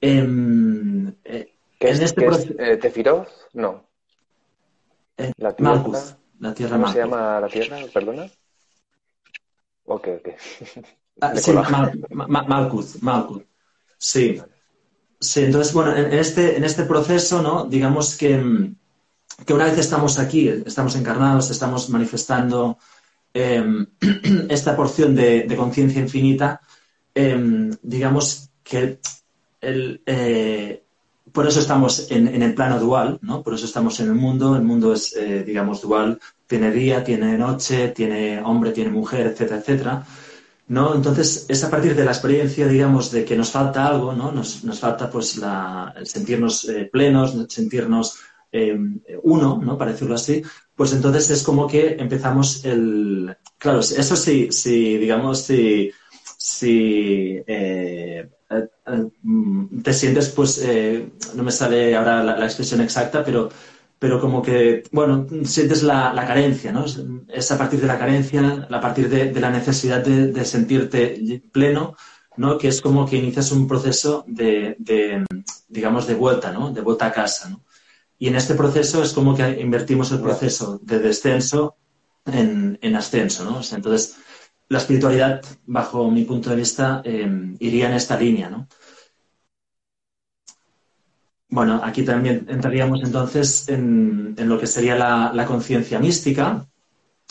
Em, 0.00 1.12
¿Qué 1.22 1.58
es, 1.80 2.00
este 2.00 2.76
¿Tefiroz? 2.76 3.48
No. 3.52 3.88
la 5.38 5.54
tierra. 5.54 5.82
La 6.38 6.54
Tierra 6.54 6.76
¿Cómo 6.76 6.92
se 6.92 6.98
llama 6.98 7.40
la 7.40 7.48
Tierra? 7.48 7.78
¿Perdona? 7.92 8.30
Ok, 9.84 10.08
ok. 10.18 10.28
Ah, 11.20 11.36
sí, 11.36 11.52
Malkuth, 11.52 12.96
Sí. 13.98 14.42
Sí, 15.20 15.44
entonces, 15.44 15.72
bueno, 15.72 15.96
en 15.96 16.12
este, 16.12 16.56
en 16.56 16.64
este 16.64 16.84
proceso, 16.84 17.42
¿no? 17.42 17.64
Digamos 17.64 18.16
que, 18.16 18.72
que 19.46 19.54
una 19.54 19.66
vez 19.66 19.78
estamos 19.78 20.18
aquí, 20.18 20.48
estamos 20.48 20.96
encarnados, 20.96 21.50
estamos 21.50 21.88
manifestando 21.88 22.78
em, 23.32 23.86
esta 24.48 24.76
porción 24.76 25.14
de, 25.14 25.52
conciencia 25.56 26.00
infinita, 26.00 26.60
em, 27.14 27.70
digamos 27.82 28.50
que 28.62 28.98
el, 29.60 30.02
eh, 30.06 30.84
por 31.34 31.48
eso 31.48 31.58
estamos 31.58 32.12
en, 32.12 32.42
el 32.42 32.54
plano 32.54 32.78
dual, 32.78 33.18
¿no? 33.22 33.42
Por 33.42 33.54
eso 33.54 33.66
estamos 33.66 33.98
en 33.98 34.06
el 34.06 34.14
mundo. 34.14 34.54
El 34.54 34.62
mundo 34.62 34.92
es, 34.92 35.16
eh, 35.16 35.42
digamos, 35.42 35.82
dual. 35.82 36.20
Tiene 36.46 36.70
día, 36.70 37.02
tiene 37.02 37.36
noche, 37.36 37.88
tiene 37.88 38.40
hombre, 38.40 38.70
tiene 38.70 38.90
mujer, 38.90 39.26
etcétera, 39.26 39.58
etcétera. 39.58 40.06
¿No? 40.68 40.94
Entonces, 40.94 41.46
es 41.48 41.62
a 41.64 41.70
partir 41.70 41.94
de 41.94 42.04
la 42.04 42.12
experiencia, 42.12 42.66
digamos, 42.66 43.10
de 43.10 43.24
que 43.24 43.36
nos 43.36 43.50
falta 43.50 43.86
algo, 43.86 44.12
¿no? 44.12 44.32
Nos, 44.32 44.62
falta, 44.78 45.10
pues, 45.10 45.40
el 45.96 46.06
sentirnos 46.06 46.68
eh, 46.68 46.88
plenos, 46.90 47.34
sentirnos 47.48 48.18
em, 48.50 49.00
uno, 49.22 49.60
¿no? 49.62 49.76
Para 49.76 49.92
decirlo 49.92 50.14
así. 50.14 50.42
Pues 50.74 50.92
entonces 50.92 51.30
es 51.30 51.42
como 51.42 51.66
que 51.66 51.96
empezamos 51.98 52.64
el... 52.64 53.36
Claro, 53.58 53.80
eso 53.80 54.16
sí, 54.16 54.48
sí 54.50 54.98
digamos, 54.98 55.40
si... 55.42 55.90
si 56.38 57.42
eh, 57.46 58.28
eh, 58.50 58.68
eh, 58.86 59.10
mm, 59.22 59.82
te 59.82 59.92
sientes, 59.92 60.28
pues, 60.30 60.58
eh, 60.62 61.10
no 61.34 61.42
me 61.42 61.52
sale 61.52 61.96
ahora 61.96 62.22
la, 62.22 62.44
expresión 62.44 62.80
exacta, 62.80 63.24
pero, 63.24 63.48
pero 63.98 64.20
como 64.20 64.42
que, 64.42 64.82
bueno, 64.92 65.26
sientes 65.44 65.82
la, 65.82 66.12
carencia, 66.26 66.72
¿no? 66.72 66.84
Es 67.28 67.50
a 67.52 67.58
partir 67.58 67.80
de 67.80 67.86
la 67.86 67.98
carencia, 67.98 68.66
a 68.70 68.80
partir 68.80 69.08
de, 69.08 69.40
la 69.40 69.50
necesidad 69.50 70.04
de, 70.04 70.44
sentirte 70.44 71.42
pleno, 71.52 71.96
¿no? 72.36 72.58
Que 72.58 72.68
es 72.68 72.80
como 72.80 73.06
que 73.06 73.16
inicias 73.16 73.52
un 73.52 73.66
proceso 73.66 74.24
de, 74.26 74.76
digamos, 75.68 76.06
de 76.06 76.14
vuelta, 76.14 76.52
¿no? 76.52 76.72
De 76.72 76.80
vuelta 76.80 77.06
a 77.06 77.12
casa, 77.12 77.48
¿no? 77.48 77.64
Y 78.18 78.28
en 78.28 78.36
este 78.36 78.54
proceso 78.54 79.02
es 79.02 79.12
como 79.12 79.34
que 79.36 79.60
invertimos 79.60 80.12
el 80.12 80.20
proceso 80.20 80.78
de 80.82 80.98
descenso 80.98 81.76
en, 82.24 82.78
en 82.80 82.96
ascenso, 82.96 83.44
¿no? 83.44 83.60
entonces, 83.72 84.16
la 84.68 84.78
espiritualidad, 84.78 85.42
bajo 85.66 86.10
mi 86.10 86.24
punto 86.24 86.50
de 86.50 86.56
vista, 86.56 87.02
em, 87.04 87.56
iría 87.60 87.88
en 87.88 87.94
esta 87.94 88.18
línea, 88.18 88.48
¿no? 88.48 88.66
Bueno, 91.54 91.80
aquí 91.84 92.02
también 92.02 92.46
entraríamos 92.48 93.00
entonces 93.04 93.68
en, 93.68 94.34
lo 94.36 94.58
que 94.58 94.66
sería 94.66 94.96
la, 94.96 95.44
conciencia 95.46 96.00
mística, 96.00 96.66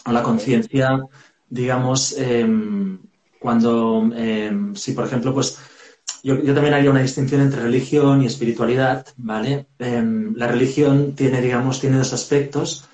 o 0.06 0.12
la 0.14 0.24
conciencia, 0.24 1.04
digamos, 1.50 2.16
em, 2.18 3.00
cuando, 3.38 4.10
em, 4.16 4.74
si 4.76 4.94
por 4.94 5.08
ejemplo, 5.08 5.34
pues 5.34 5.60
yo, 6.24 6.38
también 6.54 6.74
haría 6.74 6.90
una 6.90 7.02
distinción 7.02 7.42
entre 7.42 7.64
religión 7.64 8.22
y 8.22 8.28
espiritualidad, 8.28 9.06
¿vale? 9.18 9.68
la 9.78 10.48
religión 10.48 11.16
tiene, 11.16 11.42
digamos, 11.42 11.82
tiene 11.82 11.98
dos 11.98 12.14
aspectos 12.14 12.88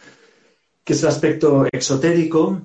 que 0.83 0.93
es 0.93 1.03
el 1.03 1.09
aspecto 1.09 1.67
exotérico, 1.71 2.63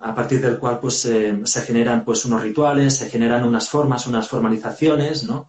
a 0.00 0.14
partir 0.14 0.40
del 0.40 0.58
cual 0.58 0.80
pues, 0.80 1.00
se 1.00 1.60
generan 1.66 2.06
pues, 2.06 2.24
unos 2.24 2.40
rituales, 2.40 2.96
se 2.96 3.10
generan 3.10 3.44
unas 3.44 3.68
formas, 3.68 4.06
unas 4.06 4.26
formalizaciones, 4.26 5.24
¿no? 5.24 5.48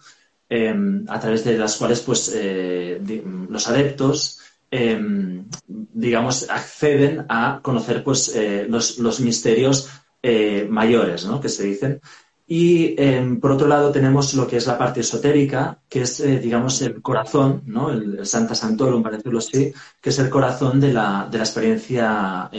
Em, 0.56 1.04
a 1.10 1.20
través 1.20 1.44
de 1.44 1.58
las 1.58 1.78
cuales 1.78 2.02
pues, 2.02 2.32
eh, 2.36 3.02
los 3.50 3.68
adeptos 3.68 4.40
em, 4.70 5.46
digamos, 5.68 6.48
acceden 6.48 7.26
a 7.28 7.60
conocer 7.64 8.04
pues, 8.04 8.36
eh, 8.36 8.68
los, 8.70 9.00
los, 9.00 9.20
misterios 9.20 9.90
eh, 10.22 10.68
mayores, 10.70 11.26
¿no? 11.26 11.42
que 11.42 11.50
se 11.50 11.64
dicen. 11.64 12.00
Y 12.46 12.94
em, 13.02 13.40
por 13.40 13.54
otro 13.54 13.68
lado 13.68 13.92
tenemos 13.92 14.36
lo 14.36 14.46
que 14.46 14.58
es 14.58 14.68
la 14.68 14.78
parte 14.78 15.00
esotérica, 15.00 15.80
que 15.90 16.02
es, 16.04 16.22
digamos, 16.22 16.80
el 16.84 17.02
corazón, 17.02 17.64
¿no? 17.66 17.90
El, 17.90 18.24
Santa 18.24 18.54
Santorum, 18.54 19.02
para 19.02 19.18
decirlo 19.18 19.40
así, 19.40 19.74
que 20.00 20.10
es 20.12 20.20
el 20.20 20.30
corazón 20.30 20.80
de 20.80 20.94
la, 20.94 21.28
de 21.32 21.38
la 21.40 21.44
experiencia 21.46 22.52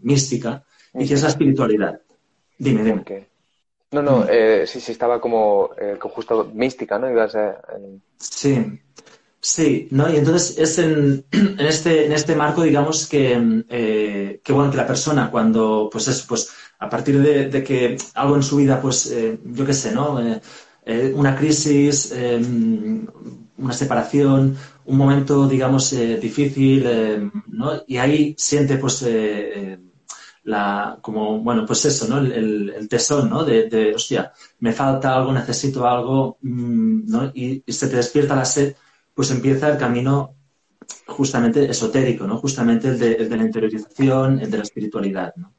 mística 0.00 0.64
y 0.94 1.06
que 1.06 1.14
es 1.14 1.22
la 1.22 1.28
espiritualidad. 1.28 2.00
Dime, 2.56 2.82
dime. 2.82 3.29
No, 3.92 4.02
no, 4.02 4.24
eh, 4.28 4.66
sí, 4.68 4.80
sí, 4.80 4.92
estaba 4.92 5.20
como 5.20 5.70
eh, 5.80 5.98
justo 6.00 6.48
mística, 6.54 6.96
¿no? 6.98 7.10
Ibas 7.10 7.36
Sí, 8.18 8.80
sí, 9.40 9.88
¿no? 9.90 10.08
Y 10.08 10.16
entonces 10.16 10.56
es 10.58 10.78
en, 10.78 11.24
este, 11.58 12.06
en 12.06 12.12
este 12.12 12.36
marco, 12.36 12.62
digamos, 12.62 13.08
que, 13.08 14.38
que, 14.44 14.52
bueno, 14.52 14.70
que 14.70 14.76
la 14.76 14.86
persona 14.86 15.28
cuando, 15.30 15.88
pues 15.90 16.06
es, 16.06 16.22
pues 16.22 16.50
a 16.78 16.88
partir 16.88 17.20
de, 17.20 17.64
que 17.64 17.96
algo 18.14 18.36
en 18.36 18.44
su 18.44 18.56
vida, 18.56 18.80
pues, 18.80 19.10
eh, 19.10 19.40
yo 19.44 19.66
qué 19.66 19.74
sé, 19.74 19.90
¿no? 19.92 20.20
Eh, 20.86 21.12
una 21.14 21.34
crisis, 21.36 22.12
em, 22.12 23.06
una 23.58 23.72
separación, 23.72 24.56
un 24.84 24.96
momento, 24.96 25.48
digamos, 25.48 25.90
difícil, 26.20 26.86
em, 26.86 27.30
¿no? 27.48 27.82
Y 27.88 27.96
ahí 27.96 28.34
siente, 28.38 28.76
pues, 28.76 29.04
como, 31.02 31.40
bueno, 31.40 31.66
pues 31.66 31.84
eso, 31.84 32.08
¿no? 32.08 32.18
El, 32.18 32.88
tesón, 32.88 33.28
¿no? 33.30 33.44
De, 33.44 33.92
hostia, 33.94 34.32
me 34.60 34.72
falta 34.72 35.14
algo, 35.14 35.32
necesito 35.32 35.86
algo, 35.86 36.38
mm, 36.40 37.10
¿no? 37.10 37.30
Y, 37.34 37.62
se 37.68 37.88
te 37.88 37.96
despierta 37.96 38.36
la 38.36 38.44
sed, 38.44 38.74
pues 39.14 39.30
empieza 39.30 39.68
el 39.68 39.78
camino 39.78 40.34
justamente 41.06 41.70
esotérico, 41.70 42.26
¿no? 42.26 42.38
Justamente 42.38 42.88
el 42.88 42.98
de, 42.98 43.36
la 43.36 43.42
interiorización, 43.42 44.40
el 44.40 44.50
de 44.50 44.56
la 44.56 44.62
espiritualidad, 44.62 45.34
¿no? 45.36 45.52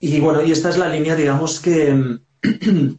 Y 0.00 0.20
bueno, 0.20 0.42
y 0.42 0.52
esta 0.52 0.68
es 0.68 0.76
la 0.76 0.88
línea, 0.88 1.16
digamos, 1.16 1.60
que, 1.60 2.18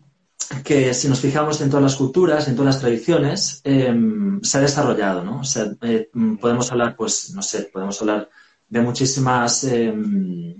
que 0.63 0.93
si 0.93 1.07
nos 1.07 1.19
fijamos 1.19 1.61
en 1.61 1.69
todas 1.69 1.83
las 1.83 1.95
culturas, 1.95 2.47
en 2.47 2.55
todas 2.55 2.75
las 2.75 2.81
tradiciones, 2.81 3.61
em, 3.63 4.41
se 4.41 4.57
ha 4.57 4.61
desarrollado, 4.61 5.23
¿no? 5.23 5.41
O 5.41 5.43
sea, 5.43 5.71
eh, 5.81 6.09
podemos 6.39 6.71
hablar, 6.71 6.95
pues, 6.95 7.31
no 7.35 7.41
sé, 7.41 7.69
podemos 7.71 7.99
hablar 8.01 8.29
de 8.67 8.81
muchísimas 8.81 9.63
em, 9.65 10.55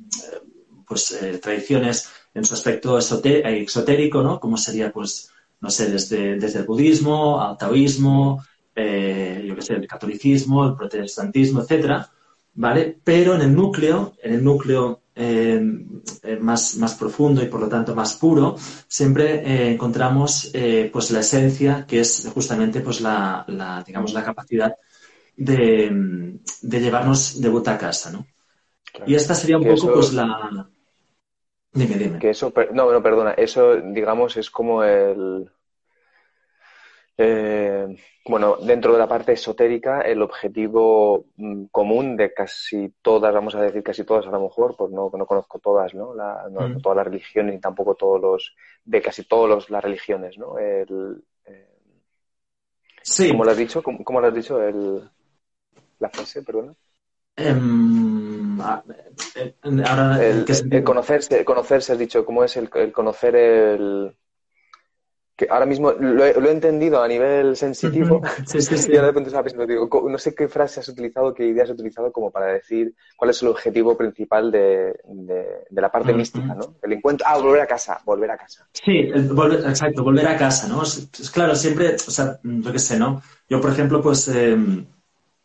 pues, 0.88 1.12
eh, 1.12 1.40
tradiciones 1.40 2.10
en 2.34 2.46
su 2.46 2.54
aspecto 2.54 2.98
exotérico, 2.98 4.22
¿no? 4.22 4.40
Como 4.40 4.58
sería, 4.58 4.92
pues, 4.92 5.30
no 5.62 5.70
sé, 5.70 5.90
desde, 5.90 6.38
desde 6.38 6.60
el 6.60 6.66
budismo 6.66 7.42
al 7.42 7.58
taoísmo, 7.58 8.44
eh, 8.76 9.44
yo 9.48 9.56
qué 9.56 9.62
sé, 9.62 9.74
el 9.74 9.88
catolicismo, 9.88 10.66
el 10.66 10.76
protestantismo, 10.76 11.62
etcétera, 11.62 12.10
¿vale? 12.54 13.00
Pero 13.04 13.36
en 13.36 13.42
el 13.42 13.56
núcleo, 13.56 14.14
en 14.22 14.34
el 14.34 14.44
núcleo 14.44 15.02
eh, 15.16 15.62
eh, 16.24 16.38
más, 16.42 16.76
más 16.76 16.96
profundo 16.96 17.42
y 17.42 17.48
por 17.48 17.62
lo 17.62 17.70
tanto 17.70 17.96
más 17.96 18.18
puro, 18.18 18.58
siempre 18.88 19.72
encontramos 19.72 20.52
pues 20.92 21.12
la 21.12 21.22
esencia 21.22 21.86
que 21.88 22.02
es 22.02 22.30
justamente 22.34 22.82
pues 22.82 23.00
la, 23.00 23.46
digamos, 23.88 24.14
la 24.14 24.26
capacidad 24.26 24.76
de, 25.36 26.40
llevarnos 26.62 27.42
de 27.42 27.50
vuelta 27.50 27.74
a 27.74 27.78
casa, 27.78 28.12
¿no? 28.12 28.26
Y 29.06 29.16
esta 29.16 29.36
sería 29.36 29.58
un 29.58 29.66
poco 29.66 29.94
pues 29.94 30.14
la... 30.14 30.70
Dime, 31.74 31.96
dime. 31.96 32.20
Que 32.20 32.30
eso, 32.30 32.54
no, 32.74 32.92
no, 32.92 33.04
perdona, 33.04 33.32
eso 33.32 33.76
digamos 33.76 34.38
es 34.38 34.50
como 34.50 34.82
el 34.84 35.52
eh, 37.18 37.96
bueno, 38.28 38.58
dentro 38.58 38.92
de 38.92 39.00
la 39.00 39.08
parte 39.08 39.34
esotérica, 39.34 40.02
el 40.02 40.22
objetivo 40.22 41.28
mm, 41.38 41.66
común 41.66 42.18
de 42.18 42.34
casi 42.34 42.94
todas, 43.02 43.34
vamos 43.34 43.56
a 43.56 43.62
decir 43.62 43.84
casi 43.84 44.04
todas 44.04 44.28
a 44.28 44.32
lo 44.32 44.42
mejor, 44.42 44.76
pues 44.76 44.92
no, 44.92 45.10
no 45.16 45.26
conozco 45.26 45.60
todas, 45.60 45.94
¿no? 45.94 46.14
Mm. 46.14 46.82
Todas 46.82 46.98
las 46.98 47.06
religiones 47.06 47.54
ni 47.54 47.62
tampoco 47.62 47.96
todos 47.96 48.20
los, 48.20 48.56
de 48.84 49.02
casi 49.02 49.24
todas 49.24 49.70
las 49.70 49.84
religiones, 49.84 50.38
¿no? 50.38 50.58
El, 50.58 51.24
eh, 51.46 51.70
sí. 53.02 53.30
¿Cómo 53.30 53.46
lo 53.46 53.52
has 53.52 53.58
dicho? 53.58 53.82
¿Cómo, 53.82 54.20
lo 54.20 54.28
has 54.28 54.36
dicho? 54.36 54.62
El, 54.62 55.10
la 56.00 56.10
frase, 56.10 56.44
perdona. 56.44 56.74
Em, 57.38 58.60
eh, 59.36 59.54
el, 59.64 60.84
conocerse, 60.84 61.44
conocerse, 61.44 61.94
has 61.94 62.00
dicho, 62.00 62.26
¿cómo 62.26 62.44
es 62.44 62.56
el 62.56 62.70
conocer 62.92 63.36
el 63.36 64.16
que 65.36 65.48
ahora 65.50 65.66
mismo 65.66 65.92
lo 65.92 66.24
he, 66.24 66.52
entendido 66.52 67.04
a 67.04 67.08
nivel 67.08 67.58
sensitivo 67.58 68.22
sí, 68.46 68.62
sí, 68.62 68.78
sí. 68.78 68.92
y 68.94 68.96
ahora 68.96 69.08
de 69.08 69.12
repente 69.12 69.28
estaba 69.28 69.44
pensando, 69.44 69.68
digo, 69.68 70.10
no 70.10 70.18
sé 70.18 70.34
qué 70.34 70.48
frase 70.48 70.80
has 70.80 70.88
utilizado, 70.88 71.34
qué 71.34 71.46
ideas 71.46 71.70
has 71.70 71.74
utilizado 71.74 72.12
como 72.12 72.32
para 72.32 72.54
decir 72.54 72.96
cuál 73.18 73.32
es 73.32 73.42
el 73.42 73.50
objetivo 73.50 73.98
principal 73.98 74.50
de, 74.50 74.98
de, 75.06 75.82
la 75.82 75.92
parte 75.92 76.14
mística, 76.14 76.56
¿no? 76.56 76.76
El 76.82 76.94
encuentro, 76.94 77.28
ah, 77.30 77.38
volver 77.38 77.62
a 77.62 77.68
casa, 77.68 78.00
volver 78.06 78.32
a 78.32 78.38
casa. 78.38 78.66
Sí, 78.72 79.12
volver, 79.32 79.60
exacto, 79.60 80.04
volver 80.04 80.28
a 80.28 80.38
casa, 80.38 80.70
¿no? 80.70 80.84
Es, 80.84 81.30
claro, 81.32 81.54
siempre, 81.56 81.96
o 81.96 82.12
sea, 82.12 82.40
yo 82.42 82.72
qué 82.72 82.80
sé, 82.80 82.98
¿no? 82.98 83.22
Yo, 83.50 83.60
por 83.60 83.72
ejemplo, 83.72 84.02
pues, 84.02 84.30
eh, 84.30 84.58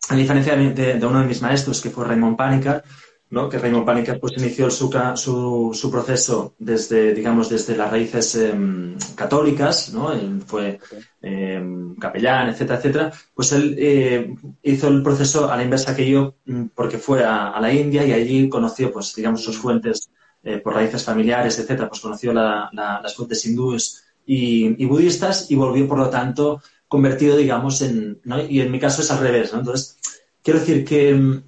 a 0.08 0.16
diferencia 0.16 0.56
de, 0.56 0.72
de, 0.72 1.06
uno 1.06 1.20
de 1.20 1.26
mis 1.26 1.42
maestros, 1.42 1.80
que 1.80 1.90
fue 1.90 2.04
Raymond 2.04 2.36
Panicar, 2.36 2.82
¿no? 3.30 3.48
que 3.48 3.58
Raymond 3.58 3.86
Paniker 3.86 4.18
pues, 4.18 4.32
inició 4.36 4.70
su, 4.70 4.90
su, 5.14 5.70
su, 5.72 5.90
proceso 5.90 6.54
desde, 6.58 7.14
digamos, 7.14 7.48
desde 7.48 7.76
las 7.76 7.90
raíces 7.90 8.34
em, 8.34 8.96
católicas, 9.14 9.92
¿no? 9.92 10.12
Él 10.12 10.42
fue 10.44 10.80
em, 11.22 11.94
capellán, 11.94 12.48
etcétera, 12.48 12.78
etcétera. 12.78 13.12
Pues 13.32 13.52
él 13.52 13.76
eh, 13.78 14.34
hizo 14.62 14.88
el 14.88 15.02
proceso 15.02 15.50
a 15.50 15.56
la 15.56 15.62
inversa 15.62 15.94
que 15.94 16.10
yo, 16.10 16.34
mm, 16.46 16.66
porque 16.74 16.98
fue 16.98 17.24
a, 17.24 17.58
la 17.60 17.72
India 17.72 18.04
y 18.04 18.12
allí 18.12 18.48
conoció, 18.48 18.92
pues, 18.92 19.14
digamos, 19.14 19.44
sus 19.44 19.58
fuentes 19.58 20.10
eh, 20.42 20.58
por 20.58 20.74
raíces 20.74 21.04
familiares, 21.04 21.58
etcétera, 21.58 21.88
pues 21.88 22.00
conoció 22.00 22.32
las 22.32 23.14
fuentes 23.14 23.44
hindúes 23.46 24.04
y, 24.26 24.84
budistas 24.86 25.50
y 25.50 25.56
volvió, 25.56 25.88
por 25.88 25.98
lo 25.98 26.08
tanto, 26.08 26.62
convertido, 26.90 27.36
digamos, 27.36 27.80
en. 27.82 28.20
Y 28.48 28.60
en 28.60 28.70
mi 28.72 28.80
caso 28.80 29.00
es 29.00 29.10
al 29.12 29.20
revés. 29.20 29.52
Entonces, 29.54 29.96
quiero 30.42 30.58
decir 30.58 30.84
que 30.84 31.10
em, 31.10 31.42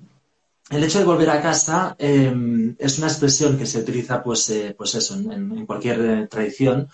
el 0.70 0.84
hecho 0.84 1.00
de 1.00 1.04
volver 1.04 1.28
a 1.30 1.42
casa 1.42 1.96
em, 1.99 2.76
es 2.78 2.99
una 2.99 3.08
expresión 3.08 3.58
que 3.58 3.66
se 3.66 3.80
utiliza, 3.80 4.22
pues, 4.22 4.49
eh, 4.50 4.75
pues 4.78 4.94
eso, 4.94 5.14
en, 5.16 5.66
cualquier 5.66 6.00
eh, 6.00 6.28
tradición, 6.28 6.88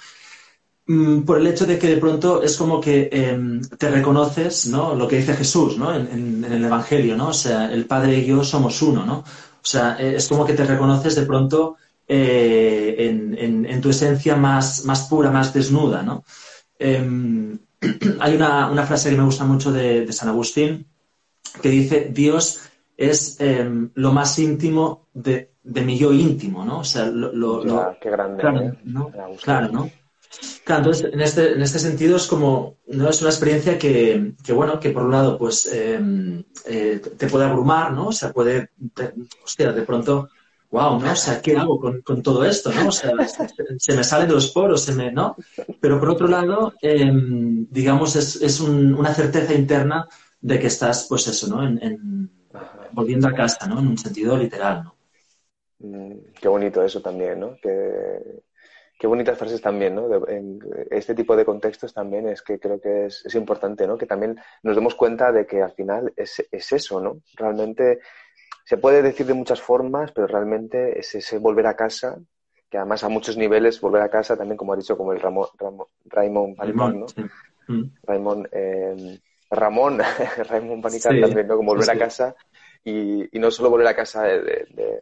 mm, 0.87 1.21
por 1.23 1.39
el 1.39 1.47
hecho 1.47 1.67
de 1.67 1.79
que 1.79 1.89
de 1.89 1.99
pronto 1.99 2.43
es 2.43 2.57
como 2.57 2.81
que 2.81 3.11
em, 3.13 3.61
te 3.61 3.91
reconoces, 3.91 4.67
¿no? 4.69 4.95
Lo 4.95 5.07
que 5.07 5.17
dice 5.19 5.35
Jesús, 5.35 5.77
¿no? 5.77 5.95
En, 5.95 6.43
el 6.45 6.65
Evangelio, 6.65 7.17
¿no? 7.17 7.29
O 7.29 7.35
sea, 7.35 7.71
el 7.71 7.85
Padre 7.85 8.19
y 8.19 8.27
yo 8.27 8.43
somos 8.45 8.81
uno, 8.81 9.05
¿no? 9.05 9.19
O 9.19 9.69
sea, 9.73 9.97
eh, 10.01 10.17
es 10.17 10.27
como 10.27 10.47
que 10.47 10.55
te 10.55 10.65
reconoces 10.65 11.15
de 11.17 11.27
pronto 11.27 11.77
en, 12.09 13.81
tu 13.83 13.91
esencia 13.91 14.35
más, 14.37 14.85
más 14.87 15.03
pura, 15.09 15.31
más 15.31 15.53
desnuda, 15.53 16.03
¿no? 16.03 16.25
Hay 18.21 18.35
una, 18.35 18.87
frase 18.87 19.11
que 19.11 19.17
me 19.17 19.25
gusta 19.25 19.45
mucho 19.45 19.73
de, 19.73 20.05
de 20.05 20.13
San 20.13 20.29
Agustín 20.29 20.87
que 21.63 21.69
dice, 21.69 22.11
Dios 22.13 22.69
es 22.97 23.41
em, 23.41 23.91
lo 23.95 24.13
más 24.13 24.39
íntimo 24.39 25.07
de, 25.15 25.53
mi 25.63 25.99
yo 25.99 26.13
íntimo, 26.13 26.65
¿no? 26.65 26.81
O 26.81 26.85
sea, 26.85 27.07
lo... 27.07 27.97
qué 28.01 28.11
grande. 28.11 28.41
Claro, 28.41 28.61
¿eh? 28.61 28.79
¿no? 28.85 29.11
Claro, 29.43 29.69
¿no? 29.71 29.91
Claro, 30.65 30.81
entonces, 30.83 31.13
en 31.13 31.21
este, 31.21 31.53
en 31.53 31.63
este 31.63 31.79
sentido 31.79 32.17
es 32.17 32.27
como, 32.27 32.77
¿no? 32.89 33.09
Es 33.09 33.21
una 33.23 33.31
experiencia 33.31 33.79
que, 33.79 34.35
bueno, 34.53 34.79
que 34.79 34.91
por 34.91 35.05
un 35.05 35.13
lado, 35.13 35.39
pues, 35.39 35.67
em, 35.73 36.43
eh, 36.67 37.01
te 37.17 37.29
puede 37.29 37.47
abrumar, 37.47 37.93
¿no? 37.93 38.09
O 38.09 38.13
sea, 38.13 38.33
puede, 38.33 38.71
hostia, 39.43 39.73
de 39.73 39.83
pronto, 39.83 40.29
wow, 40.71 41.01
¿no? 41.01 41.13
O 41.13 41.17
sea, 41.17 41.41
¿qué 41.41 41.57
hago 41.57 41.81
con, 41.81 42.23
todo 42.23 42.45
esto, 42.45 42.73
no? 42.73 42.89
O 42.89 42.93
sea, 42.93 43.13
se, 43.79 43.97
me 43.97 44.05
salen 44.05 44.29
de 44.29 44.35
los 44.35 44.51
poros, 44.51 44.85
se 44.85 44.95
me, 44.95 45.11
¿no? 45.11 45.37
Pero 45.81 45.99
por 45.99 46.11
otro 46.11 46.27
lado, 46.27 46.75
em, 46.83 47.67
digamos, 47.71 48.17
es, 48.17 48.61
una 48.61 49.15
certeza 49.15 49.55
interna 49.55 50.07
de 50.41 50.59
que 50.59 50.67
estás, 50.69 51.07
pues 51.09 51.27
eso, 51.27 51.49
¿no? 51.49 51.63
en 51.65 52.31
volviendo 52.93 53.29
a 53.29 53.35
casa, 53.35 53.67
¿no? 53.67 53.79
En 53.79 53.89
un 53.89 53.99
sentido 53.99 54.37
literal, 54.37 54.85
¿no? 54.85 54.95
Mm, 55.79 56.33
qué 56.41 56.49
bonito 56.49 56.83
eso 56.83 57.01
también, 57.01 57.41
¿no? 57.41 57.57
Qué, 57.63 59.07
bonitas 59.07 59.39
frases 59.39 59.61
también, 59.61 59.95
¿no? 59.95 60.09
en 60.27 60.59
este 60.91 61.15
tipo 61.15 61.37
de 61.37 61.45
contextos 61.45 61.95
también 61.95 62.29
es 62.29 62.43
que 62.43 62.59
creo 62.59 62.81
que 62.81 63.07
es, 63.07 63.35
importante, 63.37 63.87
¿no? 63.87 63.97
Que 63.97 64.07
también 64.07 64.37
nos 64.65 64.75
demos 64.75 64.97
cuenta 64.97 65.31
de 65.31 65.47
que 65.47 65.63
al 65.63 65.71
final 65.71 66.13
es, 66.17 66.43
eso, 66.51 67.01
¿no? 67.01 67.23
Realmente 67.37 68.01
se 68.69 68.77
puede 68.77 69.01
decir 69.01 69.25
de 69.25 69.33
muchas 69.33 69.63
formas, 69.63 70.13
pero 70.13 70.27
realmente 70.27 70.99
es 70.99 71.15
ese 71.15 71.39
volver 71.39 71.67
a 71.67 71.75
casa, 71.75 72.19
que 72.69 72.77
además 72.77 73.03
a 73.03 73.09
muchos 73.09 73.39
niveles 73.39 73.81
volver 73.81 74.03
a 74.03 74.11
casa 74.11 74.37
también, 74.37 74.59
como 74.59 74.75
ha 74.75 74.77
dicho, 74.77 74.95
como 74.95 75.15
el 75.15 75.21
Ramón, 75.21 75.47
Raymond 76.05 76.59
¿no? 76.69 77.07
Mm. 77.67 77.85
Raymond, 78.03 78.49
eh, 78.53 79.21
Ramón, 79.51 80.01
Raymond 80.51 80.83
Panicar 80.83 81.19
también, 81.19 81.47
¿no? 81.47 81.57
Como 81.57 81.73
volver 81.73 81.91
a 81.91 81.99
casa 81.99 82.37
y, 82.85 83.27
no 83.39 83.51
solo 83.51 83.71
volver 83.71 83.87
a 83.87 83.97
casa 83.97 84.25
de, 84.25 85.01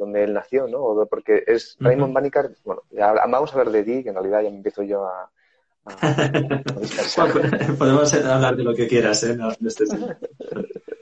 donde 0.00 0.24
él 0.24 0.32
nació, 0.32 0.66
¿no? 0.66 1.06
Porque 1.08 1.44
es 1.46 1.76
Raymond 1.78 2.12
Panicar, 2.12 2.50
bueno, 2.64 2.82
vamos 2.90 3.52
a 3.52 3.58
hablar 3.60 3.70
de 3.70 3.84
ti, 3.84 4.02
que 4.02 4.08
en 4.08 4.16
realidad 4.16 4.42
ya 4.42 4.48
empiezo 4.48 4.82
yo 4.82 5.06
a... 5.06 5.30
Podemos 7.78 8.12
hablar 8.14 8.56
de 8.56 8.64
lo 8.64 8.74
que 8.74 8.88
quieras, 8.88 9.22
¿eh? 9.22 9.38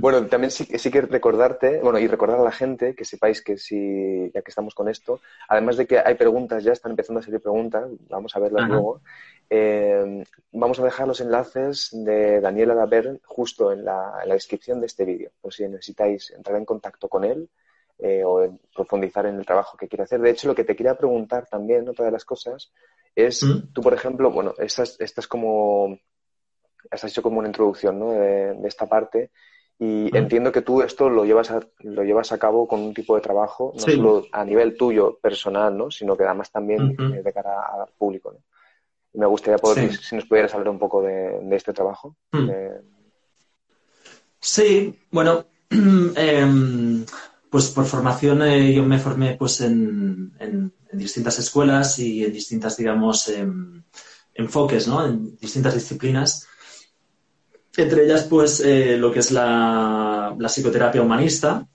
Bueno, 0.00 0.26
también 0.26 0.50
sí, 0.50 0.64
sí 0.64 0.90
que 0.90 1.00
recordarte, 1.02 1.80
bueno, 1.80 1.98
y 1.98 2.06
recordar 2.06 2.40
a 2.40 2.44
la 2.44 2.52
gente 2.52 2.94
que 2.94 3.04
sepáis 3.04 3.42
que 3.42 3.56
si, 3.58 4.30
ya 4.34 4.42
que 4.42 4.50
estamos 4.50 4.74
con 4.74 4.88
esto, 4.88 5.20
además 5.48 5.76
de 5.76 5.86
que 5.86 5.98
hay 5.98 6.14
preguntas, 6.14 6.64
ya 6.64 6.72
están 6.72 6.92
empezando 6.92 7.20
a 7.20 7.22
salir 7.22 7.40
preguntas, 7.40 7.88
vamos 8.08 8.34
a 8.36 8.40
verlas 8.40 8.68
luego, 8.68 9.00
eh, 9.50 10.24
vamos 10.52 10.78
a 10.80 10.84
dejar 10.84 11.06
los 11.06 11.20
enlaces 11.20 11.90
de 11.92 12.40
Daniela 12.40 12.74
Daber 12.74 13.20
justo 13.24 13.72
en 13.72 13.84
la, 13.84 14.22
descripción 14.26 14.80
de 14.80 14.86
este 14.86 15.04
vídeo, 15.04 15.30
por 15.40 15.52
si 15.52 15.68
necesitáis 15.68 16.30
entrar 16.30 16.56
en 16.56 16.64
contacto 16.64 17.08
con 17.08 17.24
él 17.24 17.48
eh, 17.98 18.22
o 18.24 18.58
profundizar 18.74 19.26
en 19.26 19.36
el 19.36 19.46
trabajo 19.46 19.76
que 19.76 19.88
quiere 19.88 20.04
hacer. 20.04 20.20
De 20.20 20.30
hecho, 20.30 20.48
lo 20.48 20.54
que 20.54 20.64
te 20.64 20.74
quería 20.74 20.96
preguntar 20.96 21.46
también, 21.50 21.88
otra 21.88 22.06
de 22.06 22.12
las 22.12 22.24
cosas, 22.24 22.72
es, 23.14 23.42
¿Mm? 23.42 23.72
tú, 23.72 23.82
por 23.82 23.94
ejemplo, 23.94 24.30
bueno, 24.30 24.54
esta 24.58 24.82
es, 24.82 25.26
como, 25.28 25.98
has 26.90 27.04
hecho 27.04 27.22
como 27.22 27.38
una 27.38 27.48
introducción 27.48 27.98
¿no? 27.98 28.12
de, 28.12 28.56
esta 28.64 28.86
parte, 28.86 29.30
Y 29.78 30.16
entiendo 30.16 30.52
que 30.52 30.62
tú 30.62 30.82
esto 30.82 31.08
lo 31.08 31.24
llevas 31.24 31.50
a, 31.50 31.60
lo 31.80 32.02
llevas 32.04 32.32
a 32.32 32.38
cabo 32.38 32.68
con 32.68 32.80
un 32.80 32.94
tipo 32.94 33.14
de 33.14 33.22
trabajo, 33.22 33.72
no 33.74 33.80
solo 33.80 34.24
a 34.32 34.44
nivel 34.44 34.76
tuyo 34.76 35.18
personal, 35.20 35.76
¿no? 35.76 35.90
sino 35.90 36.16
que 36.16 36.24
además 36.24 36.50
también 36.50 36.96
eh, 36.98 37.22
de 37.22 37.32
cara 37.32 37.60
al 37.74 37.88
público. 37.96 38.32
¿no? 38.32 38.38
Y 39.14 39.18
me 39.18 39.26
gustaría 39.26 39.58
poder, 39.58 39.94
si 39.96 40.16
nos 40.16 40.24
pudieras 40.24 40.54
hablar 40.54 40.70
un 40.70 40.78
poco 40.78 41.02
de, 41.02 41.40
este 41.50 41.72
trabajo. 41.72 42.16
Mm. 42.32 42.48
Sí, 44.40 44.98
bueno, 45.12 45.46
em, 45.70 47.06
pues 47.48 47.68
por 47.68 47.84
formación 47.84 48.42
eh, 48.42 48.74
yo 48.74 48.82
me 48.82 48.98
formé 48.98 49.36
pues 49.36 49.60
en, 49.60 50.32
en, 50.40 50.72
distintas 50.92 51.38
escuelas 51.38 51.98
y 51.98 52.24
en 52.24 52.32
distintas, 52.32 52.76
digamos, 52.76 53.28
em, 53.28 53.82
enfoques, 54.34 54.88
¿no? 54.88 55.06
En 55.06 55.36
distintas 55.36 55.74
disciplinas. 55.74 56.48
Entre 57.76 58.04
ellas, 58.04 58.24
pues, 58.24 58.60
eh, 58.60 58.96
lo 58.98 59.10
que 59.10 59.20
es 59.20 59.30
la, 59.30 60.36
psicoterapia 60.46 61.02
humanista 61.02 61.66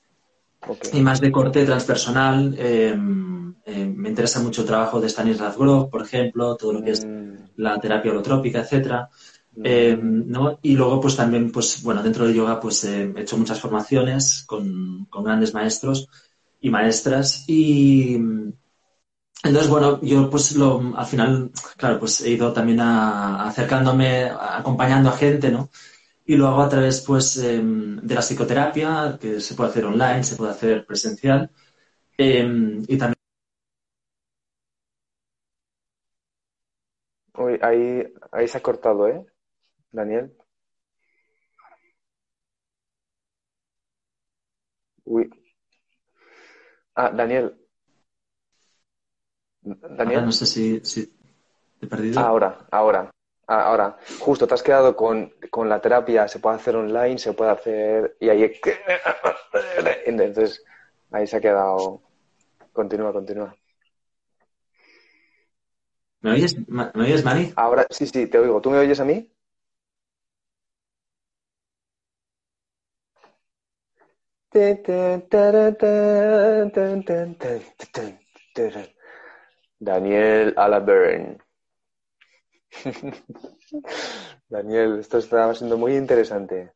y 0.94 1.01
más 1.01 1.20
de 1.20 1.32
corte 1.32 1.66
transpersonal. 1.66 2.56
Em, 2.58 3.56
em, 3.66 3.96
me 3.96 4.10
interesa 4.10 4.39
mucho 4.39 4.62
el 4.62 4.68
trabajo 4.68 5.01
de 5.01 5.10
Stanisław 5.10 5.58
Grof, 5.58 5.89
por 5.89 6.04
ejemplo, 6.04 6.56
todo 6.56 6.74
lo 6.74 6.84
que 6.84 6.92
es 6.92 7.06
mm. 7.06 7.34
la 7.58 7.80
terapia 7.80 8.12
holotrópica, 8.12 8.60
etcétera. 8.60 9.10
Mm. 9.56 9.62
Em, 9.66 10.27
¿no? 10.27 10.60
Y 10.62 10.75
luego, 10.75 11.01
pues 11.01 11.16
también, 11.16 11.51
pues 11.51 11.82
bueno, 11.82 12.04
dentro 12.04 12.25
del 12.25 12.36
yoga, 12.36 12.60
pues 12.60 12.84
he 12.84 13.12
hecho 13.18 13.38
muchas 13.38 13.60
formaciones 13.60 14.44
con, 14.46 15.06
con 15.10 15.24
grandes 15.24 15.54
maestros 15.54 16.08
y 16.62 16.70
maestras. 16.70 17.44
Y, 17.48 18.20
entonces, 19.48 19.70
bueno, 19.70 20.00
yo 20.01 20.30
pues 20.30 20.56
lo, 20.56 20.82
al 20.98 21.06
final, 21.06 21.51
claro, 21.77 22.00
pues 22.00 22.22
he 22.22 22.32
ido 22.32 22.54
también 22.54 22.80
acercándome, 22.82 24.25
acompañando 24.25 25.10
a 25.10 25.18
gente, 25.18 25.51
¿no? 25.51 25.70
Y 26.25 26.38
lo 26.38 26.48
hago 26.48 26.63
a 26.63 26.70
través, 26.70 27.01
pues, 27.01 27.38
em, 27.38 27.98
de 28.01 28.16
la 28.16 28.22
psicoterapia, 28.22 29.18
que 29.22 29.42
se 29.42 29.56
puede 29.56 29.72
hacer 29.72 29.86
online, 29.86 30.24
se 30.24 30.36
puede 30.38 30.51
hacer 30.51 30.86
presencial. 30.86 31.51
Em, 32.18 32.84
y 32.88 32.98
también... 32.98 33.16
Uy, 37.38 37.58
ahí, 37.62 38.04
ahí 38.34 38.48
se 38.50 38.58
ha 38.58 38.62
cortado, 38.62 39.08
¿eh? 39.08 39.25
Daniel. 39.92 40.36
Uy. 45.06 45.30
Ah, 46.96 47.12
Daniel, 47.12 47.56
Daniel. 49.89 50.25
no 50.25 50.31
sé 50.31 50.45
si, 50.45 50.79
te 51.79 51.86
he 51.86 51.88
perdido. 51.88 52.19
Ahora, 52.19 52.67
ahora, 52.71 53.12
ahora. 53.47 53.97
Justo, 54.19 54.47
te 54.47 54.53
has 54.53 54.63
quedado 54.63 54.95
con, 54.95 55.33
la 55.65 55.81
terapia, 55.81 56.27
se 56.27 56.39
puede 56.39 56.55
hacer 56.55 56.75
online, 56.75 57.17
se 57.17 57.33
puede 57.33 57.51
hacer. 57.51 58.17
Y 58.19 58.29
ahí. 58.29 58.51
Entonces, 60.05 60.63
ahí 61.12 61.27
se 61.27 61.38
ha 61.38 61.41
quedado. 61.41 62.01
Continúa, 62.71 63.12
continúa. 63.12 63.55
¿Me 66.21 66.31
oyes, 66.31 66.57
¿Me 66.67 66.91
oyes, 66.95 67.24
Mari? 67.24 67.53
Ahora, 67.55 67.86
sí, 67.89 68.07
sí, 68.07 68.27
te 68.27 68.39
oigo. 68.39 68.59
¿Tú 68.62 68.71
me 68.71 68.79
oyes 68.79 69.00
a 69.00 69.05
mí? 69.05 69.31
Daniel 79.79 80.53
Alabern. 80.57 81.38
Daniel, 84.50 85.00
esto 85.00 85.17
estaba 85.17 85.53
siendo 85.53 85.77
muy 85.77 85.96
interesante. 85.96 86.74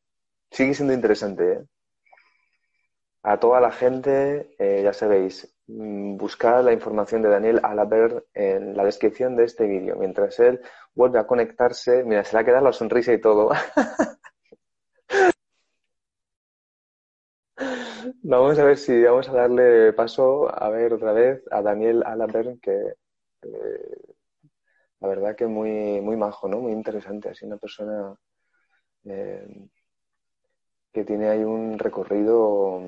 Sigue 0.52 0.74
siendo 0.74 0.94
interesante, 0.94 1.54
¿eh? 1.54 1.66
A 3.24 3.40
toda 3.40 3.62
la 3.62 3.72
gente, 3.72 4.56
eh, 4.58 4.82
ya 4.84 4.94
sabéis, 4.94 5.56
mm, 5.68 6.18
buscar 6.18 6.64
la 6.64 6.74
información 6.74 7.22
de 7.22 7.30
Daniel 7.30 7.60
Alabern 7.64 8.24
en 8.34 8.76
la 8.76 8.84
descripción 8.84 9.36
de 9.36 9.46
este 9.46 9.68
vídeo. 9.68 9.96
Mientras 9.96 10.40
él 10.40 10.60
vuelve 10.96 11.20
a 11.20 11.28
conectarse, 11.28 12.04
mira, 12.04 12.24
se 12.24 12.36
le 12.36 12.42
ha 12.42 12.46
quedado 12.46 12.66
la 12.66 12.74
sonrisa 12.74 13.14
y 13.14 13.22
todo. 13.22 13.52
Vamos 18.24 18.60
a 18.60 18.64
ver 18.64 18.78
si 18.78 19.04
vamos 19.04 19.28
a 19.30 19.34
darle 19.34 19.94
paso 19.94 20.48
a 20.54 20.70
ver 20.70 20.94
otra 20.94 21.12
vez 21.12 21.44
a 21.50 21.62
Daniel 21.64 22.04
Alabern, 22.06 22.60
que 22.60 22.94
la 25.00 25.08
verdad 25.08 25.36
que 25.36 25.48
muy, 25.48 26.02
muy 26.02 26.16
majo, 26.16 26.48
¿no? 26.48 26.60
Muy 26.60 26.72
interesante. 26.72 27.30
Así 27.30 27.46
una 27.46 27.58
persona 27.58 28.16
eh, 29.06 29.68
que 30.94 31.04
tiene 31.04 31.30
ahí 31.30 31.44
un 31.44 31.80
recorrido 31.80 32.80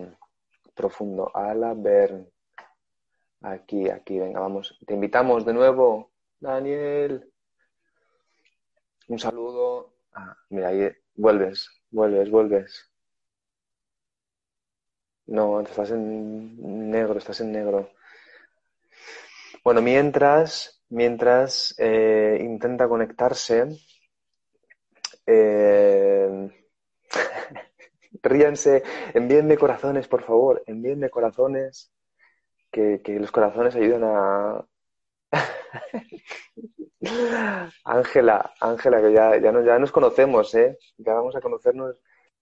profundo. 0.76 1.32
Alabern. 1.36 2.30
Aquí, 3.42 3.90
aquí, 3.90 4.20
venga, 4.20 4.40
vamos. 4.40 4.78
Te 4.86 4.94
invitamos 4.94 5.46
de 5.46 5.54
nuevo, 5.54 6.12
Daniel. 6.40 7.32
Un 9.08 9.18
saludo. 9.20 9.96
Ah, 10.14 10.38
mira, 10.50 10.68
ahí 10.70 10.92
vuelves, 11.16 11.70
vuelves, 11.90 12.30
vuelves. 12.30 12.93
No, 15.26 15.60
estás 15.62 15.92
en 15.92 16.90
negro, 16.92 17.18
estás 17.18 17.42
en 17.42 17.52
negro. 17.52 17.90
Bueno, 19.64 19.82
mientras, 19.82 20.82
mientras 20.90 21.74
eh, 21.78 22.38
intenta 22.42 22.88
conectarse, 22.88 23.68
eh, 25.26 26.50
ríanse, 28.24 28.84
envíenme 29.14 29.58
corazones, 29.58 30.08
por 30.08 30.24
favor, 30.24 30.64
envíenme 30.66 31.10
corazones, 31.10 31.92
que, 32.72 33.02
los 33.20 33.32
corazones 33.32 33.76
ayudan 33.76 34.04
a... 34.04 34.66
Ángela, 37.86 38.54
Ángela, 38.60 39.02
que 39.02 39.14
ya, 39.14 39.38
ya, 39.38 39.52
ya 39.64 39.80
nos 39.80 39.92
conocemos, 39.92 40.54
¿eh? 40.56 40.78
Ya 40.98 41.14
vamos 41.14 41.36
a 41.36 41.42
conocernos 41.42 41.96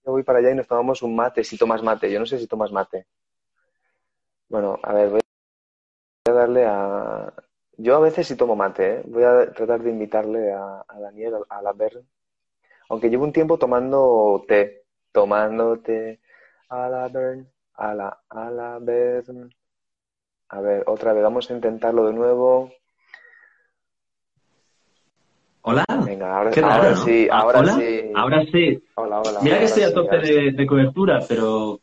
yo 0.04 0.12
voy 0.12 0.22
para 0.22 0.40
allá 0.40 0.50
y 0.50 0.54
nos 0.54 0.66
tomamos 0.66 1.02
un 1.02 1.14
mate, 1.14 1.44
si 1.44 1.56
tomas 1.56 1.82
mate. 1.82 2.10
Yo 2.10 2.18
no 2.18 2.26
sé 2.26 2.38
si 2.38 2.46
tomas 2.46 2.72
mate. 2.72 3.06
Bueno, 4.48 4.78
a 4.82 4.92
ver, 4.92 5.10
voy 5.10 5.20
a 6.28 6.32
darle 6.32 6.66
a... 6.66 7.32
Yo 7.78 7.96
a 7.96 8.00
veces 8.00 8.26
sí 8.26 8.36
tomo 8.36 8.54
mate, 8.54 8.96
¿eh? 8.96 9.02
Voy 9.06 9.24
a 9.24 9.50
tratar 9.52 9.82
de 9.82 9.90
invitarle 9.90 10.52
a, 10.52 10.84
Daniel 11.00 11.36
a 11.48 11.62
la 11.62 11.72
ver. 11.72 12.02
Aunque 12.90 13.08
llevo 13.08 13.24
un 13.24 13.32
tiempo 13.32 13.58
tomando 13.58 14.44
té. 14.46 14.84
Tomando 15.10 15.78
té. 15.78 16.20
A 16.68 16.88
la 16.88 17.08
Bern. 17.08 17.48
A 17.74 17.94
la, 17.94 18.20
a 18.28 18.50
la 18.50 18.78
Bern. 18.78 19.50
A 20.50 20.60
ver, 20.60 20.84
otra 20.86 21.14
vez. 21.14 21.22
Vamos 21.22 21.50
a 21.50 21.54
intentarlo 21.54 22.06
de 22.06 22.12
nuevo. 22.12 22.70
Hola. 25.62 25.84
Venga, 26.04 26.36
ahora, 26.36 26.52
sí, 26.96 27.28
ahora 27.30 27.64
sí. 27.74 28.01
Ahora 28.14 28.44
sí. 28.50 28.82
Hola, 28.94 29.20
hola. 29.20 29.40
Mira 29.42 29.58
que 29.58 29.64
estoy 29.64 29.82
a 29.84 29.92
tope 29.92 30.18
de, 30.18 30.66
cobertura, 30.66 31.20
pero 31.28 31.80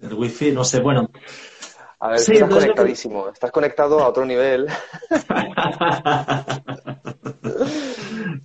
el 0.00 0.14
wifi, 0.14 0.52
no 0.52 0.64
sé, 0.64 0.80
bueno. 0.80 1.10
A 2.00 2.08
ver, 2.08 2.18
estás 2.18 2.48
conectadísimo. 2.48 3.28
Estás 3.28 3.50
conectado 3.50 4.00
a 4.00 4.08
otro 4.08 4.26
nivel. 4.26 4.66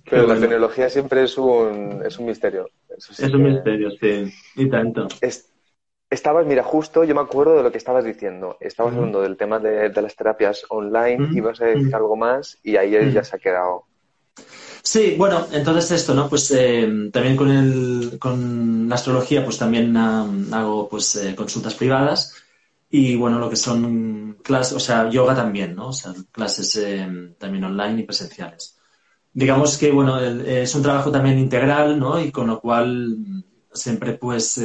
pero 0.08 0.26
la 0.26 0.40
tecnología 0.40 0.88
siempre 0.88 1.24
es 1.24 1.36
un, 1.36 2.02
es 2.04 2.18
un 2.18 2.26
misterio. 2.26 2.70
es 2.96 3.20
un 3.20 3.42
misterio, 3.42 3.90
sí. 4.00 4.32
Y 4.56 4.68
tanto. 4.70 5.08
estabas, 6.08 6.46
mira, 6.46 6.62
justo 6.62 7.04
yo 7.04 7.14
me 7.14 7.20
acuerdo 7.20 7.56
de 7.56 7.62
lo 7.62 7.70
que 7.70 7.78
estabas 7.78 8.04
diciendo. 8.04 8.56
Estabas 8.60 8.94
hablando 8.94 9.20
del 9.20 9.36
tema 9.36 9.58
de, 9.58 9.90
las 10.00 10.16
terapias 10.16 10.64
online, 10.70 11.28
ibas 11.32 11.60
a 11.60 11.66
decir 11.66 11.94
algo 11.94 12.16
más 12.16 12.58
y 12.62 12.76
ahí 12.76 13.12
ya 13.12 13.24
se 13.24 13.36
ha 13.36 13.38
quedado. 13.38 13.89
Sí, 14.82 15.14
bueno, 15.16 15.46
entonces 15.52 15.90
esto, 15.90 16.14
¿no? 16.14 16.28
Pues 16.28 16.50
eh, 16.52 17.10
también 17.12 17.36
con, 17.36 17.50
el, 17.50 18.18
con 18.18 18.88
la 18.88 18.94
astrología, 18.94 19.44
pues 19.44 19.58
también 19.58 19.96
hago 19.96 20.88
pues 20.88 21.16
eh, 21.16 21.34
consultas 21.34 21.74
privadas 21.74 22.34
y 22.88 23.14
bueno, 23.16 23.38
lo 23.38 23.50
que 23.50 23.56
son 23.56 24.38
clases, 24.42 24.72
o 24.74 24.80
sea, 24.80 25.08
yoga 25.10 25.34
también, 25.34 25.76
¿no? 25.76 25.88
O 25.88 25.92
sea, 25.92 26.12
clases 26.32 26.74
eh, 26.76 27.34
también 27.38 27.64
online 27.64 28.00
y 28.00 28.04
presenciales. 28.04 28.78
Digamos 29.32 29.78
que, 29.78 29.92
bueno, 29.92 30.18
es 30.18 30.74
un 30.74 30.82
trabajo 30.82 31.12
también 31.12 31.38
integral, 31.38 31.98
¿no? 32.00 32.18
Y 32.20 32.32
con 32.32 32.48
lo 32.48 32.60
cual 32.60 33.16
siempre, 33.72 34.14
pues, 34.14 34.60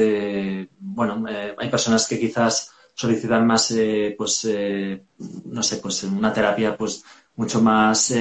bueno, 0.79 1.23
hay 1.57 1.69
personas 1.69 2.07
que 2.07 2.19
quizás 2.19 2.71
solicitan 2.95 3.45
más, 3.45 3.75
pues, 4.17 4.47
no 5.45 5.61
sé, 5.61 5.77
pues 5.77 6.03
una 6.05 6.33
terapia, 6.33 6.75
pues, 6.75 7.03
mucho 7.35 7.61
más 7.61 8.11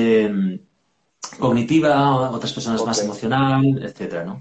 cognitiva, 1.39 2.31
otras 2.31 2.53
personas 2.53 2.85
más 2.85 3.01
emocional, 3.03 3.83
etcétera, 3.83 4.25
¿no? 4.25 4.41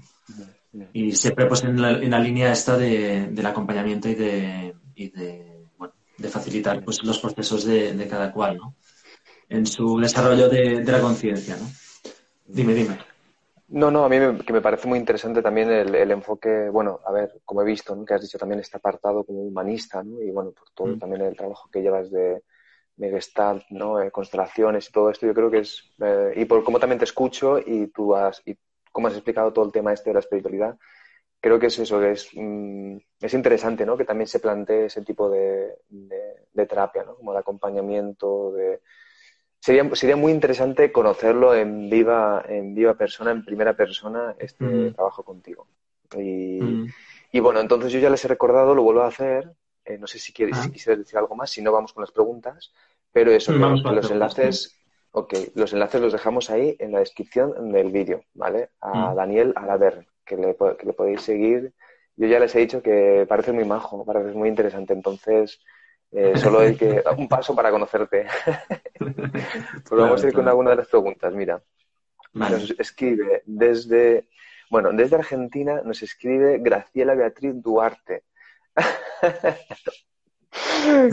Y 0.92 1.12
siempre 1.12 1.46
pues 1.46 1.62
en 1.62 1.80
la, 1.80 2.18
línea 2.18 2.52
esta 2.52 2.76
de, 2.76 3.28
del 3.30 3.46
acompañamiento 3.46 4.08
y 4.08 4.14
de, 4.14 4.74
y 4.94 5.10
de, 5.10 5.66
bueno, 5.78 5.94
de 6.18 6.28
facilitar 6.28 6.84
pues 6.84 7.02
los 7.04 7.20
procesos 7.20 7.64
de, 7.64 8.08
cada 8.08 8.32
cual, 8.32 8.56
¿no? 8.56 8.74
En 9.48 9.66
su 9.66 9.98
desarrollo 9.98 10.48
de, 10.48 10.82
la 10.84 11.00
conciencia, 11.00 11.56
¿no? 11.56 11.68
Dime, 12.46 12.74
dime. 12.74 12.98
No, 13.68 13.90
no, 13.90 14.04
a 14.04 14.08
mí 14.08 14.18
me, 14.18 14.38
que 14.38 14.52
me 14.52 14.60
parece 14.60 14.88
muy 14.88 14.98
interesante 14.98 15.42
también 15.42 15.70
el, 15.70 16.10
enfoque, 16.10 16.68
bueno, 16.70 17.00
a 17.06 17.12
ver, 17.12 17.40
como 17.44 17.62
he 17.62 17.64
visto, 17.64 17.94
¿no? 17.94 18.04
que 18.04 18.14
has 18.14 18.22
dicho 18.22 18.38
también 18.38 18.60
este 18.60 18.76
apartado 18.76 19.24
como 19.24 19.40
humanista, 19.42 20.02
¿no? 20.02 20.20
Y 20.20 20.30
bueno, 20.30 20.50
por 20.50 20.70
todo 20.70 20.88
mm. 20.88 20.98
también 20.98 21.22
el 21.22 21.36
trabajo 21.36 21.68
que 21.72 21.80
llevas 21.80 22.10
de, 22.10 22.42
Gestalt, 22.98 23.64
¿no? 23.70 24.00
Eh, 24.00 24.10
constelaciones 24.10 24.88
y 24.88 24.92
todo 24.92 25.10
esto, 25.10 25.26
yo 25.26 25.34
creo 25.34 25.50
que 25.50 25.58
es, 25.58 25.94
eh, 26.00 26.32
y 26.36 26.44
por 26.44 26.62
cómo 26.64 26.78
también 26.78 26.98
te 26.98 27.04
escucho 27.04 27.58
y 27.58 27.88
tú 27.88 28.14
has, 28.14 28.42
y 28.46 28.56
cómo 28.92 29.08
has 29.08 29.14
explicado 29.14 29.52
todo 29.52 29.64
el 29.64 29.72
tema 29.72 29.92
este 29.92 30.10
de 30.10 30.14
la 30.14 30.20
espiritualidad, 30.20 30.78
creo 31.40 31.58
que 31.58 31.66
es 31.66 31.78
eso, 31.78 32.00
que 32.00 32.12
es, 32.12 32.30
mm, 32.34 32.96
es 33.20 33.34
interesante, 33.34 33.84
¿no? 33.84 33.98
Que 33.98 34.06
también 34.06 34.28
se 34.28 34.40
plantee 34.40 34.86
ese 34.86 35.02
tipo 35.02 35.28
de, 35.28 35.74
de, 35.90 36.66
terapia, 36.66 37.04
¿no? 37.04 37.16
Como 37.16 37.32
de 37.34 37.38
acompañamiento, 37.38 38.52
de... 38.52 38.80
Sería, 39.60 39.94
sería 39.94 40.16
muy 40.16 40.32
interesante 40.32 40.90
conocerlo 40.90 41.54
en 41.54 41.90
viva, 41.90 42.42
en 42.48 42.74
viva 42.74 42.94
persona, 42.94 43.30
en 43.30 43.44
primera 43.44 43.76
persona, 43.76 44.34
este 44.38 44.64
mm. 44.64 44.94
trabajo 44.94 45.22
contigo. 45.22 45.68
Y, 46.16 46.60
mm. 46.62 46.86
y, 47.32 47.40
bueno, 47.40 47.60
entonces 47.60 47.92
yo 47.92 47.98
ya 47.98 48.08
les 48.08 48.24
he 48.24 48.28
recordado, 48.28 48.74
lo 48.74 48.82
vuelvo 48.82 49.02
a 49.02 49.08
hacer. 49.08 49.50
Eh, 49.84 49.98
no 49.98 50.06
sé 50.06 50.18
si, 50.18 50.32
quieres, 50.32 50.56
si 50.58 50.70
quisieras 50.70 50.98
decir 50.98 51.18
algo 51.18 51.34
más, 51.34 51.50
si 51.50 51.62
no 51.62 51.72
vamos 51.72 51.92
con 51.92 52.02
las 52.02 52.10
preguntas. 52.10 52.72
Pero 53.12 53.30
eso, 53.30 53.52
los 53.52 54.10
enlaces, 54.10 54.76
ok, 55.12 55.34
los 55.54 55.72
enlaces 55.72 56.00
los 56.00 56.12
dejamos 56.12 56.50
ahí 56.50 56.76
en 56.80 56.92
la 56.92 56.98
descripción 56.98 57.72
del 57.72 57.90
vídeo, 57.90 58.24
¿vale? 58.34 58.70
A 58.80 59.14
Daniel 59.14 59.52
Alaver 59.56 60.06
que 60.24 60.36
le, 60.36 60.56
que 60.56 60.86
le 60.86 60.92
podéis 60.92 61.22
seguir. 61.22 61.72
Yo 62.16 62.26
ya 62.26 62.38
les 62.40 62.54
he 62.54 62.60
dicho 62.60 62.82
que 62.82 63.26
parece 63.28 63.52
muy 63.52 63.64
majo, 63.64 64.04
parece 64.04 64.32
muy 64.32 64.48
interesante, 64.48 64.92
entonces 64.92 65.60
eh, 66.12 66.32
solo 66.36 66.60
hay 66.60 66.76
que 66.76 67.02
un 67.16 67.28
paso 67.28 67.54
para 67.54 67.70
conocerte. 67.70 68.26
pues 68.98 69.90
vamos 69.90 70.22
a 70.22 70.26
ir 70.26 70.32
con 70.32 70.48
alguna 70.48 70.70
de 70.70 70.76
las 70.76 70.88
preguntas. 70.88 71.34
Mira, 71.34 71.62
nos 72.32 72.70
escribe 72.78 73.42
desde, 73.46 74.28
bueno, 74.70 74.90
desde 74.92 75.16
Argentina 75.16 75.82
nos 75.84 76.02
escribe 76.02 76.58
Graciela 76.58 77.14
Beatriz 77.14 77.54
Duarte. 77.62 78.24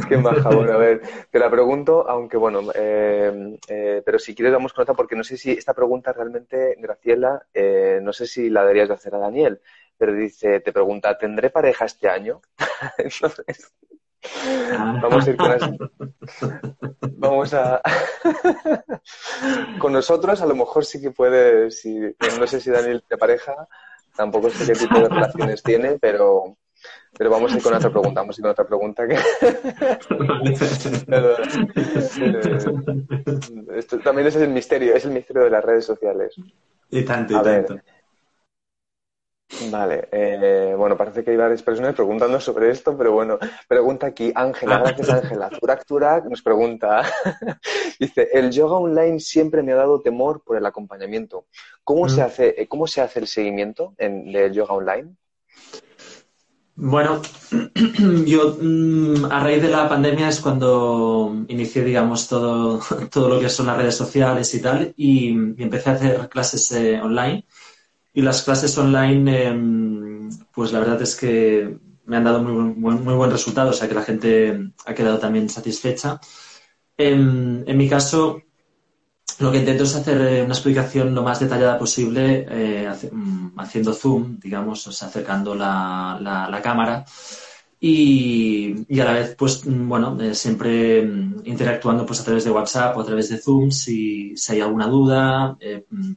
Qué 0.07 0.17
maja, 0.17 0.49
a 0.49 0.77
ver, 0.77 1.01
te 1.31 1.39
la 1.39 1.49
pregunto, 1.49 2.07
aunque 2.07 2.37
bueno, 2.37 2.61
eh, 2.75 3.57
eh, 3.67 4.01
pero 4.05 4.19
si 4.19 4.35
quieres 4.35 4.53
vamos 4.53 4.73
con 4.73 4.83
otra, 4.83 4.93
porque 4.93 5.15
no 5.15 5.23
sé 5.23 5.37
si 5.37 5.51
esta 5.51 5.73
pregunta 5.73 6.13
realmente, 6.13 6.75
Graciela, 6.77 7.47
eh, 7.53 7.99
no 8.01 8.13
sé 8.13 8.27
si 8.27 8.49
la 8.49 8.61
deberías 8.61 8.89
de 8.89 8.95
hacer 8.95 9.15
a 9.15 9.19
Daniel, 9.19 9.61
pero 9.97 10.13
dice, 10.13 10.59
te 10.59 10.71
pregunta, 10.71 11.17
¿tendré 11.17 11.49
pareja 11.49 11.85
este 11.85 12.09
año? 12.09 12.41
Entonces, 12.97 13.73
vamos 15.01 15.27
a 15.27 15.29
ir 15.29 15.37
con 15.37 15.51
esto. 15.51 15.91
Vamos 17.17 17.53
a... 17.53 17.81
con 19.79 19.93
nosotros 19.93 20.41
a 20.41 20.45
lo 20.45 20.55
mejor 20.55 20.85
sí 20.85 21.01
que 21.01 21.11
puede, 21.11 21.65
no 21.65 22.47
sé 22.47 22.61
si 22.61 22.69
Daniel 22.69 23.03
te 23.07 23.17
pareja, 23.17 23.67
tampoco 24.15 24.49
sé 24.49 24.71
qué 24.71 24.79
tipo 24.79 24.99
de 24.99 25.09
relaciones 25.09 25.63
tiene, 25.63 25.97
pero 25.99 26.57
pero 27.17 27.29
vamos 27.29 27.53
a 27.53 27.57
ir 27.57 27.63
con 27.63 27.73
otra 27.73 27.89
pregunta, 27.91 28.21
vamos 28.21 28.37
a 28.37 28.39
ir 28.39 28.43
con 28.43 28.51
otra 28.51 28.65
pregunta 28.65 29.05
que... 29.07 29.15
Esto 33.77 33.99
también 33.99 34.27
es 34.27 34.35
el 34.35 34.49
misterio, 34.49 34.95
es 34.95 35.05
el 35.05 35.11
misterio 35.11 35.43
de 35.43 35.49
las 35.49 35.63
redes 35.63 35.85
sociales. 35.85 36.35
Y 36.89 37.03
tanto, 37.03 37.39
y 37.39 37.43
tanto. 37.43 37.79
Vale, 39.69 40.07
eh, 40.11 40.73
bueno, 40.77 40.95
parece 40.95 41.23
que 41.23 41.31
hay 41.31 41.37
varias 41.37 41.61
personas 41.61 41.93
preguntando 41.93 42.39
sobre 42.39 42.71
esto, 42.71 42.97
pero 42.97 43.11
bueno, 43.11 43.37
pregunta 43.67 44.07
aquí 44.07 44.31
Ángela, 44.33 44.79
gracias 44.83 45.09
Ángela. 45.09 45.49
Turak 45.49 45.85
Turak 45.85 46.25
nos 46.25 46.41
pregunta, 46.41 47.03
dice, 47.99 48.29
el 48.33 48.51
yoga 48.51 48.77
online 48.77 49.19
siempre 49.19 49.61
me 49.61 49.73
ha 49.73 49.75
dado 49.75 50.01
temor 50.01 50.41
por 50.43 50.57
el 50.57 50.65
acompañamiento. 50.65 51.45
¿Cómo, 51.83 52.07
se, 52.07 52.21
mm. 52.21 52.23
hace, 52.23 52.67
¿cómo 52.67 52.87
se 52.87 53.01
hace 53.01 53.19
el 53.19 53.27
seguimiento 53.27 53.93
en, 53.97 54.31
del 54.31 54.53
yoga 54.53 54.73
online? 54.73 55.15
Bueno, 56.83 57.21
yo 58.25 58.57
mm, 58.59 59.25
a 59.25 59.39
raíz 59.43 59.61
de 59.61 59.69
la 59.69 59.87
pandemia 59.87 60.29
es 60.29 60.39
cuando 60.39 61.45
inicié, 61.47 61.83
digamos, 61.83 62.27
todo, 62.27 62.79
todo 63.11 63.29
lo 63.29 63.39
que 63.39 63.49
son 63.49 63.67
las 63.67 63.77
redes 63.77 63.95
sociales 63.95 64.51
y 64.55 64.61
tal, 64.61 64.91
y, 64.97 65.29
empecé 65.29 65.91
a 65.91 65.93
hacer 65.93 66.29
clases 66.29 66.71
eh, 66.71 66.99
online. 66.99 67.45
Y 68.13 68.23
las 68.23 68.41
clases 68.41 68.75
online, 68.79 69.47
em, 69.47 70.29
pues 70.51 70.71
la 70.73 70.79
verdad 70.79 71.01
es 71.03 71.15
que 71.15 71.77
me 72.05 72.17
han 72.17 72.23
dado 72.23 72.41
muy, 72.41 72.73
muy, 72.95 73.13
buen 73.13 73.31
resultado, 73.31 73.69
o 73.69 73.73
sea 73.73 73.87
que 73.87 73.93
la 73.95 74.03
gente 74.03 74.71
ha 74.85 74.93
quedado 74.95 75.19
también 75.19 75.49
satisfecha. 75.49 76.19
Em, 76.97 77.63
en 77.67 77.77
mi 77.77 77.87
caso, 77.89 78.41
lo 79.39 79.51
que 79.51 79.59
intento 79.59 79.83
es 79.83 79.95
hacer 79.95 80.21
eh, 80.21 80.43
una 80.43 80.53
explicación 80.53 81.13
lo 81.13 81.23
más 81.23 81.39
detallada 81.39 81.77
posible, 81.77 82.45
eh, 82.49 82.89
mm, 83.11 83.59
haciendo 83.59 83.93
zoom, 83.93 84.39
digamos, 84.39 84.85
o 84.87 84.91
sea, 84.91 85.07
acercando 85.07 85.55
la, 85.55 86.17
la, 86.21 86.61
cámara 86.61 87.05
y, 87.79 88.85
y, 88.87 88.99
a 88.99 89.05
la 89.05 89.13
vez, 89.13 89.35
pues, 89.35 89.65
mm, 89.65 89.89
bueno, 89.89 90.17
eh, 90.21 90.35
siempre 90.35 91.01
mm, 91.03 91.41
interactuando 91.45 92.05
pues 92.05 92.21
a 92.21 92.23
través 92.23 92.43
de 92.43 92.51
WhatsApp 92.51 92.95
o 92.97 93.01
a 93.01 93.05
través 93.05 93.29
de 93.29 93.37
Zoom 93.37 93.71
si, 93.71 94.35
si 94.37 94.53
hay 94.53 94.61
alguna 94.61 94.87
duda, 94.87 95.57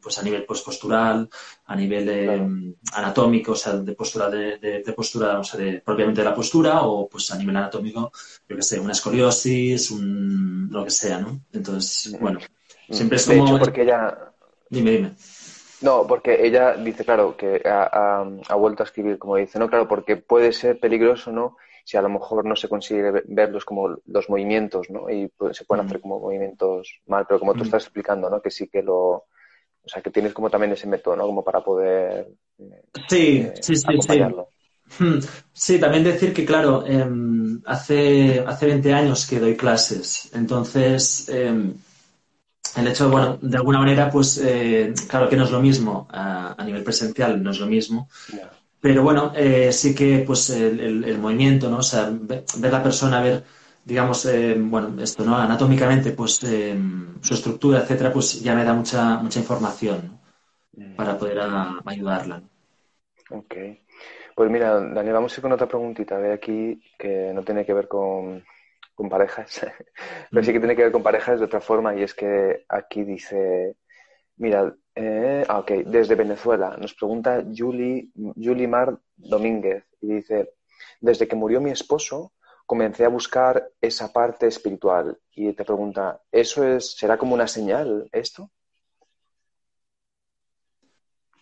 pues 0.02 0.18
a 0.18 0.22
nivel 0.22 0.44
pues, 0.44 0.60
postural, 0.60 1.28
a 1.66 1.76
nivel 1.76 2.76
anatómico, 2.92 3.52
o 3.52 3.56
sea, 3.56 3.74
de 3.74 3.94
postura, 3.94 4.28
de, 4.30 4.58
de, 4.58 4.92
postura, 4.92 5.38
o 5.38 5.44
sea, 5.44 5.58
de, 5.60 5.80
propiamente 5.80 6.20
de 6.20 6.28
la 6.28 6.34
postura 6.34 6.82
o 6.82 7.08
pues 7.08 7.30
a 7.32 7.38
nivel 7.38 7.56
anatómico, 7.56 8.12
yo 8.48 8.56
que 8.56 8.62
sé, 8.62 8.78
una 8.78 8.92
escoliosis, 8.92 9.90
un, 9.90 10.68
lo 10.70 10.84
que 10.84 10.90
sea, 10.90 11.20
¿no? 11.20 11.40
Entonces, 11.52 12.16
bueno. 12.20 12.38
Siempre 12.90 13.16
es 13.16 13.26
como... 13.26 13.58
porque 13.58 13.82
ella... 13.82 14.32
Dime, 14.68 14.90
dime. 14.90 15.12
No, 15.84 16.06
porque 16.06 16.46
ella 16.46 16.76
dice, 16.76 17.04
claro, 17.04 17.36
que 17.36 17.60
ha, 17.66 18.54
vuelto 18.56 18.82
a 18.82 18.86
escribir, 18.86 19.18
como 19.18 19.36
dice, 19.36 19.58
no, 19.58 19.68
claro, 19.68 19.86
porque 19.86 20.16
puede 20.16 20.52
ser 20.52 20.80
peligroso, 20.80 21.30
¿no? 21.30 21.58
Si 21.84 21.98
a 21.98 22.02
lo 22.02 22.08
mejor 22.08 22.46
no 22.46 22.56
se 22.56 22.70
consigue 22.70 23.22
verlos 23.26 23.66
como 23.66 23.98
los 24.06 24.30
movimientos, 24.30 24.88
¿no? 24.88 25.10
Y 25.10 25.28
pues, 25.36 25.58
se 25.58 25.66
pueden 25.66 25.84
mm. 25.84 25.88
hacer 25.88 26.00
como 26.00 26.20
movimientos 26.20 27.00
mal, 27.06 27.26
pero 27.28 27.38
como 27.38 27.52
tú 27.52 27.60
mm. 27.60 27.64
estás 27.64 27.84
explicando, 27.84 28.30
¿no? 28.30 28.40
Que 28.40 28.50
sí 28.50 28.68
que 28.68 28.82
lo... 28.82 29.26
O 29.86 29.88
sea, 29.88 30.00
que 30.00 30.10
tienes 30.10 30.32
como 30.32 30.48
también 30.48 30.72
ese 30.72 30.86
método, 30.86 31.16
¿no? 31.16 31.26
Como 31.26 31.44
para 31.44 31.62
poder... 31.62 32.28
Eh, 32.58 32.82
sí, 33.06 33.40
eh, 33.40 33.52
sí, 33.60 33.76
sí, 33.76 33.86
sí. 34.00 34.20
Hmm. 34.98 35.18
Sí, 35.52 35.78
también 35.78 36.04
decir 36.04 36.32
que, 36.32 36.46
claro, 36.46 36.86
em, 36.86 37.60
hace, 37.66 38.42
hace 38.46 38.66
20 38.66 38.92
años 38.94 39.26
que 39.26 39.38
doy 39.38 39.54
clases, 39.54 40.30
entonces... 40.34 41.28
Em, 41.28 41.74
el 42.76 42.88
hecho, 42.88 43.08
bueno, 43.08 43.38
de 43.40 43.56
alguna 43.56 43.78
manera, 43.78 44.10
pues 44.10 44.38
eh, 44.38 44.92
claro 45.08 45.28
que 45.28 45.36
no 45.36 45.44
es 45.44 45.50
lo 45.50 45.60
mismo 45.60 46.08
a, 46.10 46.56
nivel 46.64 46.82
presencial, 46.82 47.42
no 47.42 47.50
es 47.50 47.60
lo 47.60 47.66
mismo. 47.66 48.08
Pero 48.80 49.02
bueno, 49.02 49.32
eh, 49.34 49.72
sí 49.72 49.94
que 49.94 50.24
pues 50.26 50.50
el, 50.50 51.18
movimiento, 51.18 51.70
¿no? 51.70 51.78
O 51.78 51.82
sea, 51.82 52.10
ver, 52.10 52.44
la 52.60 52.82
persona, 52.82 53.22
ver, 53.22 53.44
digamos, 53.84 54.26
eh, 54.26 54.56
bueno, 54.58 55.00
esto, 55.02 55.24
¿no? 55.24 55.36
Anatómicamente, 55.36 56.10
pues 56.12 56.40
su 57.20 57.34
estructura, 57.34 57.80
etcétera, 57.80 58.12
pues 58.12 58.42
ya 58.42 58.54
me 58.54 58.64
da 58.64 58.74
mucha, 58.74 59.18
mucha 59.18 59.40
información 59.40 60.18
para 60.96 61.16
poder 61.16 61.40
ayudarla. 61.84 62.42
Ok. 63.30 63.54
Pues 64.34 64.50
mira, 64.50 64.80
Daniel, 64.80 65.14
vamos 65.14 65.32
a 65.32 65.36
ir 65.36 65.42
con 65.42 65.52
otra 65.52 65.68
preguntita 65.68 66.18
de 66.18 66.32
aquí 66.32 66.82
que 66.98 67.32
no 67.32 67.42
tiene 67.42 67.64
que 67.64 67.72
ver 67.72 67.86
con, 67.86 68.44
con 68.94 69.08
parejas, 69.08 69.60
pero 70.30 70.44
sí 70.44 70.52
que 70.52 70.60
tiene 70.60 70.76
que 70.76 70.84
ver 70.84 70.92
con 70.92 71.02
parejas 71.02 71.38
de 71.38 71.46
otra 71.46 71.60
forma 71.60 71.94
y 71.94 72.02
es 72.02 72.14
que 72.14 72.64
aquí 72.68 73.04
dice, 73.04 73.76
mira, 74.36 74.74
eh, 74.94 75.44
ah, 75.48 75.58
ok, 75.58 75.70
desde 75.86 76.14
Venezuela 76.14 76.76
nos 76.78 76.94
pregunta 76.94 77.44
Julie, 77.54 78.10
Julie 78.36 78.68
Mar 78.68 78.98
Domínguez 79.16 79.84
y 80.00 80.14
dice, 80.14 80.54
desde 81.00 81.26
que 81.26 81.36
murió 81.36 81.60
mi 81.60 81.70
esposo 81.70 82.32
comencé 82.66 83.04
a 83.04 83.08
buscar 83.08 83.70
esa 83.80 84.12
parte 84.12 84.46
espiritual 84.46 85.18
y 85.34 85.52
te 85.52 85.64
pregunta, 85.64 86.22
¿eso 86.30 86.64
es, 86.64 86.96
será 86.96 87.18
como 87.18 87.34
una 87.34 87.46
señal 87.46 88.08
esto? 88.12 88.50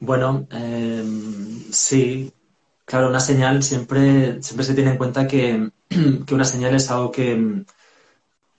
Bueno, 0.00 0.48
em, 0.50 1.60
sí, 1.70 2.32
claro, 2.84 3.08
una 3.08 3.20
señal 3.20 3.62
siempre, 3.62 4.42
siempre 4.42 4.64
se 4.64 4.74
tiene 4.74 4.92
en 4.92 4.98
cuenta 4.98 5.26
que 5.26 5.70
que 6.26 6.34
una 6.34 6.44
señal 6.44 6.74
es 6.74 6.90
algo 6.90 7.10
que, 7.10 7.64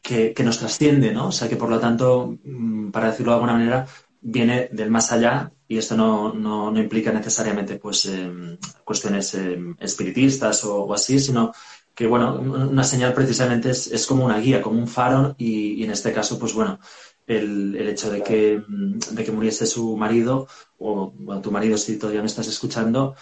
que, 0.01 0.43
nos 0.43 0.59
trasciende, 0.59 1.13
¿no? 1.13 1.27
O 1.27 1.31
sea, 1.31 1.49
que 1.49 1.55
por 1.55 1.69
lo 1.69 1.79
tanto, 1.79 2.37
mm, 2.43 2.91
para 2.91 3.11
decirlo 3.11 3.31
de 3.31 3.35
alguna 3.35 3.53
manera, 3.53 3.87
viene 4.21 4.69
del 4.71 4.91
más 4.91 5.11
allá 5.11 5.51
y 5.67 5.77
esto 5.77 5.95
no, 5.95 6.33
no, 6.33 6.77
implica 6.79 7.11
necesariamente 7.11 7.75
pues 7.77 8.05
em, 8.05 8.57
cuestiones 8.83 9.33
em, 9.35 9.75
espiritistas 9.79 10.63
o, 10.65 10.93
así, 10.93 11.19
sino 11.19 11.53
que, 11.95 12.07
bueno, 12.07 12.35
una 12.39 12.83
señal 12.83 13.13
precisamente 13.13 13.69
es, 13.71 14.05
como 14.07 14.25
una 14.25 14.39
guía, 14.39 14.61
como 14.61 14.79
un 14.79 14.87
faro 14.87 15.35
y, 15.37 15.83
en 15.83 15.91
este 15.91 16.11
caso, 16.11 16.39
pues 16.39 16.53
bueno, 16.53 16.79
el, 17.27 17.75
el 17.75 17.89
hecho 17.89 18.11
de 18.11 18.23
que, 18.23 18.61
mm, 18.67 18.99
de 19.11 19.23
que 19.23 19.31
muriese 19.31 19.65
su 19.65 19.95
marido 19.97 20.47
o 20.77 21.13
tu 21.41 21.51
marido 21.51 21.77
si 21.77 21.97
todavía 21.97 22.21
me 22.21 22.27
estás 22.27 22.47
escuchando, 22.47 23.15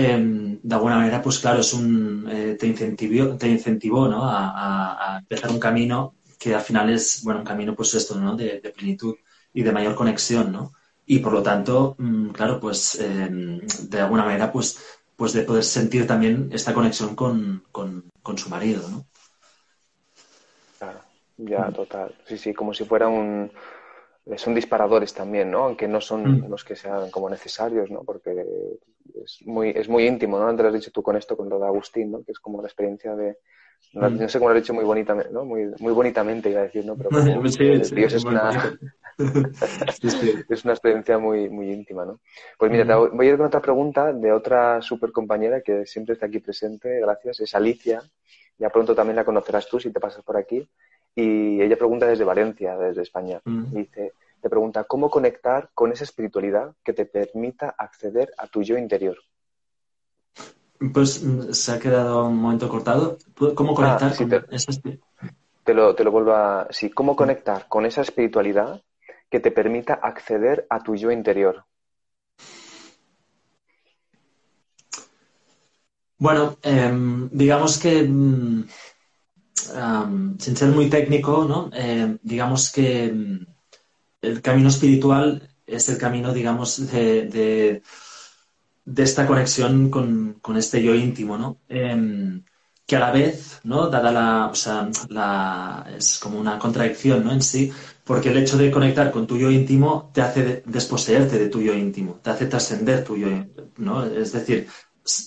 Em, 0.00 0.58
de 0.62 0.74
alguna 0.74 0.96
manera, 0.96 1.20
pues 1.20 1.38
claro, 1.38 1.60
es 1.60 1.72
un, 1.74 2.26
eh, 2.30 2.56
te, 2.58 2.66
incentivó, 2.66 3.36
te 3.36 3.48
incentivó 3.48 4.08
¿no? 4.08 4.22
a, 4.24 5.18
empezar 5.20 5.50
un 5.50 5.60
camino 5.60 6.14
que 6.38 6.54
al 6.54 6.62
final 6.62 6.90
es, 6.90 7.22
bueno, 7.22 7.40
un 7.40 7.46
camino 7.46 7.74
pues 7.74 7.94
esto, 7.94 8.18
¿no? 8.18 8.34
De, 8.34 8.60
plenitud 8.74 9.14
y 9.52 9.62
de 9.62 9.72
mayor 9.72 9.94
conexión, 9.94 10.52
¿no? 10.52 10.72
y 11.06 11.18
por 11.18 11.32
lo 11.32 11.42
tanto, 11.42 11.96
mm, 11.98 12.28
claro, 12.30 12.60
pues 12.60 13.00
em, 13.00 13.60
de 13.88 14.00
alguna 14.00 14.24
manera, 14.24 14.50
pues, 14.52 14.78
pues 15.16 15.32
de 15.32 15.42
poder 15.42 15.64
sentir 15.64 16.06
también 16.06 16.48
esta 16.52 16.72
conexión 16.72 17.16
con, 17.16 17.64
su 18.36 18.48
marido, 18.48 18.88
¿no? 18.88 19.04
Claro, 20.78 21.00
ya, 21.36 21.70
total. 21.72 22.14
Sí, 22.26 22.38
sí, 22.38 22.54
como 22.54 22.72
si 22.72 22.84
fuera 22.84 23.08
un... 23.08 23.50
Son 24.36 24.54
disparadores 24.54 25.14
también, 25.14 25.50
¿no? 25.50 25.64
Aunque 25.64 25.88
no 25.88 26.00
son 26.00 26.22
mm. 26.22 26.50
los 26.50 26.64
que 26.64 26.76
sean 26.76 27.10
como 27.10 27.30
necesarios, 27.30 27.90
¿no? 27.90 28.02
Porque 28.04 28.44
es 29.24 29.40
muy, 29.46 29.70
es 29.70 29.88
muy 29.88 30.06
íntimo, 30.06 30.38
¿no? 30.38 30.46
Antes 30.46 30.62
lo 30.62 30.68
has 30.68 30.74
dicho 30.74 30.92
tú 30.92 31.02
con 31.02 31.16
esto, 31.16 31.36
con 31.36 31.48
lo 31.48 31.58
de 31.58 31.66
Agustín, 31.66 32.12
¿no? 32.12 32.22
Que 32.22 32.32
es 32.32 32.38
como 32.38 32.60
la 32.60 32.68
experiencia 32.68 33.16
de, 33.16 33.38
no, 33.92 34.28
sé 34.28 34.38
cómo 34.38 34.50
lo 34.50 34.56
he 34.56 34.60
dicho 34.60 34.74
muy 34.74 34.84
bonitamente, 34.84 35.32
¿no? 35.32 35.44
Muy, 35.44 35.72
muy 35.80 35.92
bonitamente 35.92 36.50
iba 36.50 36.60
a 36.60 36.64
decir, 36.64 36.84
¿no? 36.84 36.96
Pero 36.96 37.10
Dios 37.90 38.12
es 38.12 38.24
una, 38.24 38.78
es 40.48 40.64
una 40.64 40.72
experiencia 40.74 41.18
muy, 41.18 41.48
muy 41.48 41.72
íntima, 41.72 42.04
¿no? 42.04 42.20
Pues 42.56 42.70
mira, 42.70 42.96
voy 42.96 43.26
a 43.26 43.30
ir 43.30 43.36
con 43.36 43.46
otra 43.46 43.60
pregunta 43.60 44.12
de 44.12 44.32
otra 44.32 44.80
super 44.80 45.10
compañera 45.10 45.60
que 45.60 45.86
siempre 45.86 46.12
está 46.12 46.26
aquí 46.26 46.38
presente, 46.38 47.00
gracias, 47.00 47.40
es 47.40 47.54
Alicia. 47.54 48.00
Ya 48.58 48.68
pronto 48.70 48.94
también 48.94 49.16
la 49.16 49.24
conocerás 49.24 49.68
tú 49.68 49.80
si 49.80 49.90
te 49.90 49.98
pasas 49.98 50.22
por 50.22 50.36
aquí. 50.36 50.68
Y 51.14 51.60
ella 51.60 51.76
pregunta 51.76 52.06
desde 52.06 52.24
Valencia, 52.24 52.76
desde 52.76 53.02
España. 53.02 53.40
Dice, 53.44 54.12
te 54.40 54.48
pregunta, 54.48 54.84
¿cómo 54.84 55.10
conectar 55.10 55.70
con 55.74 55.92
esa 55.92 56.04
espiritualidad 56.04 56.74
que 56.82 56.92
te 56.92 57.04
permita 57.04 57.74
acceder 57.76 58.32
a 58.38 58.46
tu 58.46 58.62
yo 58.62 58.78
interior? 58.78 59.18
Pues 60.94 61.22
mm, 61.22 61.52
se 61.52 61.72
ha 61.72 61.78
quedado 61.78 62.26
un 62.26 62.36
momento 62.36 62.68
cortado. 62.68 63.18
¿Cómo 63.54 63.72
ah, 63.72 63.74
conectar 63.74 64.16
con 64.16 64.28
te, 64.28 64.56
esa 64.56 64.72
te 65.64 65.74
lo, 65.74 65.94
te 65.94 66.04
lo 66.04 66.10
vuelvo 66.10 66.32
a... 66.32 66.68
Sí, 66.70 66.90
¿cómo 66.90 67.14
conectar 67.14 67.68
con 67.68 67.84
esa 67.84 68.00
espiritualidad 68.00 68.82
que 69.28 69.40
te 69.40 69.50
permita 69.50 69.94
acceder 69.94 70.66
a 70.70 70.82
tu 70.82 70.96
yo 70.96 71.10
interior? 71.10 71.64
Bueno, 76.18 76.58
em, 76.62 77.30
digamos 77.32 77.78
que, 77.78 78.06
sin 80.38 80.56
ser 80.56 80.70
muy 80.70 80.88
técnico. 80.88 81.70
Em, 81.72 82.18
digamos 82.22 82.72
que 82.72 83.12
mm, 83.12 83.46
el 84.22 84.42
camino 84.42 84.68
espiritual 84.68 85.48
es 85.66 85.88
el 85.88 85.98
camino, 85.98 86.32
digamos, 86.32 86.90
de 86.90 87.82
esta 88.96 89.26
conexión 89.26 89.90
con, 89.90 90.56
este 90.56 90.82
yo 90.82 90.94
íntimo. 90.94 91.58
Em, 91.68 92.42
que 92.90 92.96
a 92.96 93.00
la 93.00 93.12
vez. 93.12 93.60
Dada 93.62 94.10
la, 95.08 95.86
es 95.96 96.18
como 96.18 96.40
una 96.40 96.58
contradicción. 96.58 97.30
En 97.30 97.40
sí, 97.40 97.72
porque 98.04 98.30
el 98.30 98.38
hecho 98.38 98.58
de 98.58 98.70
conectar 98.72 99.12
con 99.12 99.28
tu 99.28 99.38
yo 99.38 99.48
íntimo 99.48 100.10
te 100.12 100.20
hace 100.22 100.64
desposeerte 100.66 101.38
de 101.38 101.48
tu 101.48 101.62
yo 101.62 101.72
íntimo, 101.72 102.18
te 102.22 102.30
hace 102.30 102.46
trascender 102.46 103.04
tu 103.04 103.16
yo. 103.16 103.28
Es 104.16 104.32
decir, 104.32 104.66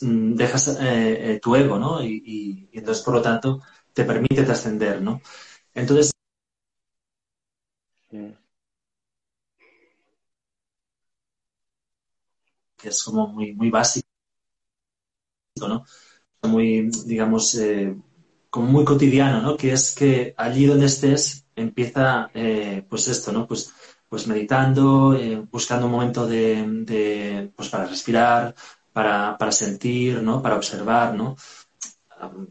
mm, 0.01 0.35
dejas 0.35 0.67
eh, 0.81 1.35
eh, 1.35 1.39
tu 1.41 1.55
ego, 1.55 1.79
¿no? 1.79 2.03
Y, 2.03 2.67
entonces, 2.73 3.01
por 3.03 3.13
lo 3.13 3.21
tanto, 3.21 3.61
te 3.93 4.03
permite 4.05 4.43
trascender, 4.43 5.01
¿no? 5.01 5.21
Entonces, 5.73 6.11
que 12.77 12.89
es 12.89 13.03
como 13.03 13.27
muy, 13.27 13.53
muy 13.53 13.69
básico, 13.69 14.07
¿no? 15.59 15.85
Muy, 16.43 16.89
digamos, 17.05 17.55
eh, 17.55 17.95
como 18.49 18.67
muy 18.67 18.85
cotidiano, 18.85 19.41
¿no? 19.41 19.57
Que 19.57 19.73
es 19.73 19.95
que 19.95 20.33
allí 20.37 20.65
donde 20.65 20.87
estés 20.87 21.45
empieza, 21.55 22.29
eh, 22.33 22.85
pues 22.89 23.07
esto, 23.07 23.31
¿no? 23.31 23.47
Pues, 23.47 23.73
pues 24.09 24.27
meditando, 24.27 25.15
eh, 25.15 25.45
buscando 25.51 25.87
un 25.87 25.93
momento 25.93 26.27
de, 26.27 27.51
pues 27.55 27.69
para 27.69 27.87
respirar, 27.87 28.55
para, 28.93 29.51
sentir, 29.51 30.21
¿no? 30.23 30.41
Para 30.41 30.55
observar, 30.57 31.15
¿no? 31.15 31.35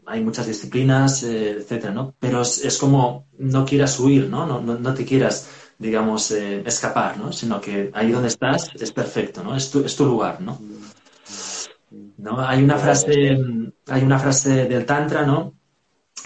Hay 0.05 0.21
muchas 0.21 0.47
disciplinas, 0.47 1.23
etcétera, 1.23 1.93
¿no? 1.93 2.15
Pero 2.19 2.41
es, 2.41 2.77
como 2.79 3.27
no 3.37 3.65
quieras 3.65 3.99
huir, 3.99 4.29
¿no? 4.29 4.45
No, 4.45 4.61
no, 4.61 4.77
no 4.77 4.93
te 4.93 5.05
quieras 5.05 5.49
digamos, 5.77 6.31
eh, 6.31 6.63
escapar, 6.65 7.17
¿no? 7.17 7.33
Sino 7.33 7.59
que 7.59 7.91
ahí 7.93 8.11
donde 8.11 8.29
estás 8.29 8.71
es 8.79 8.91
perfecto, 8.91 9.43
¿no? 9.43 9.55
Es 9.55 9.69
tu, 9.69 9.83
es 9.83 9.95
tu 9.95 10.05
lugar, 10.05 10.39
¿no? 10.39 10.57
¿no? 12.17 12.39
Hay 12.39 12.63
una 12.63 12.77
frase, 12.77 13.37
hay 13.87 14.01
una 14.03 14.19
frase 14.19 14.65
del 14.65 14.85
Tantra, 14.85 15.25
¿no? 15.25 15.53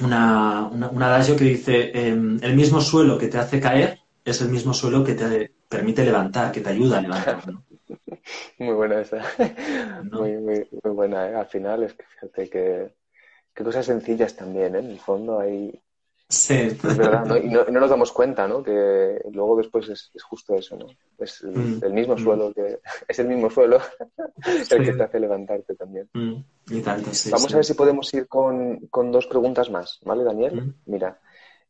Una, 0.04 0.68
un 0.68 1.02
adagio 1.02 1.36
que 1.36 1.46
dice, 1.46 1.92
em, 1.94 2.38
el 2.42 2.56
mismo 2.56 2.82
suelo 2.82 3.18
que 3.18 3.28
te 3.28 3.40
hace 3.40 3.60
caer 3.60 4.00
es 4.24 4.42
el 4.42 4.50
mismo 4.50 4.74
suelo 4.74 5.04
que 5.04 5.16
te 5.16 5.52
permite 5.68 6.06
levantar, 6.06 6.52
que 6.52 6.62
te 6.62 6.70
ayuda 6.70 7.00
a 7.00 7.02
levantar, 7.02 7.48
¿no? 7.48 7.64
Muy 8.60 8.74
buena 8.74 9.02
esa. 9.02 9.22
Muy, 10.12 10.38
muy, 10.38 10.68
muy 10.84 10.94
buena, 10.94 11.30
¿eh? 11.30 11.36
Al 11.36 11.48
final 11.48 11.84
es 11.84 11.94
que 11.94 12.04
fíjate 12.04 12.50
que, 12.50 12.94
que 13.58 13.64
cosas 13.64 13.88
sencillas 13.88 14.36
también, 14.36 14.76
¿eh? 14.76 14.80
En 14.80 14.92
el 14.92 15.00
fondo 15.00 15.40
hay, 15.40 15.82
Sí. 16.30 16.54
Es 16.54 16.98
verdad, 16.98 17.26
¿no? 17.26 17.38
Y, 17.38 17.48
no, 17.48 17.64
nos 17.64 17.90
damos 17.90 18.12
cuenta, 18.12 18.48
¿no? 18.48 18.62
Que 18.62 19.22
luego 19.32 19.56
después 19.56 19.88
es, 19.88 20.12
justo 20.22 20.56
eso, 20.56 20.76
¿no? 20.76 20.88
Es 21.18 21.42
el, 21.42 21.52
mm. 21.52 21.94
mismo 21.94 22.16
mm. 22.16 22.20
suelo 22.20 22.54
que 22.54 22.80
es 23.08 23.20
el 23.20 23.28
mismo 23.30 23.50
suelo 23.50 23.80
el 24.70 24.86
que 24.86 24.94
te 24.94 25.04
hace 25.04 25.20
levantarte 25.20 25.76
también. 25.76 26.10
Mm. 26.14 26.36
Y 26.70 26.82
tanto, 26.82 27.14
sí, 27.14 27.32
Vamos 27.32 27.52
a 27.54 27.58
ver 27.58 27.66
si 27.66 27.74
podemos 27.74 28.14
ir 28.14 28.28
con, 28.28 28.90
dos 29.12 29.26
preguntas 29.26 29.72
más, 29.72 30.00
¿vale, 30.04 30.24
Daniel? 30.24 30.76
Mira, 30.86 31.18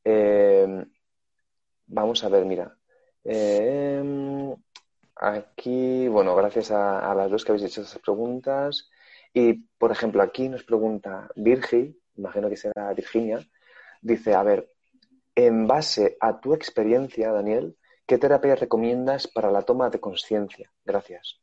eh, 0.04 0.86
vamos 1.86 2.23
a 2.23 2.30
ver, 2.30 2.43
mira. 2.43 2.76
Eh, 3.23 4.56
aquí, 5.15 6.08
bueno, 6.08 6.36
gracias 6.36 6.71
a, 6.71 7.12
a, 7.12 7.13
las 7.13 7.30
dos 7.30 7.45
que 7.45 7.52
habéis 7.52 7.65
hecho 7.65 7.82
esas 7.82 8.02
preguntas. 8.02 8.89
Y, 9.39 9.54
por 9.78 9.91
ejemplo, 9.91 10.23
aquí 10.23 10.50
nos 10.50 10.63
pregunta 10.63 11.30
Virgi, 11.36 11.95
imagino 12.15 12.50
que 12.50 12.58
será 12.58 12.91
Virginia, 12.93 13.47
Dice, 14.02 14.34
a 14.34 14.41
ver, 14.41 14.71
en 15.36 15.67
base 15.67 16.17
a 16.19 16.39
tu 16.39 16.56
experiencia, 16.56 17.32
Daniel, 17.32 17.78
¿qué 18.08 18.17
terapia 18.17 18.56
recomiendas 18.56 19.28
para 19.28 19.52
la 19.52 19.62
toma 19.62 19.91
de 19.91 20.00
conciencia? 20.00 20.71
Gracias. 20.84 21.39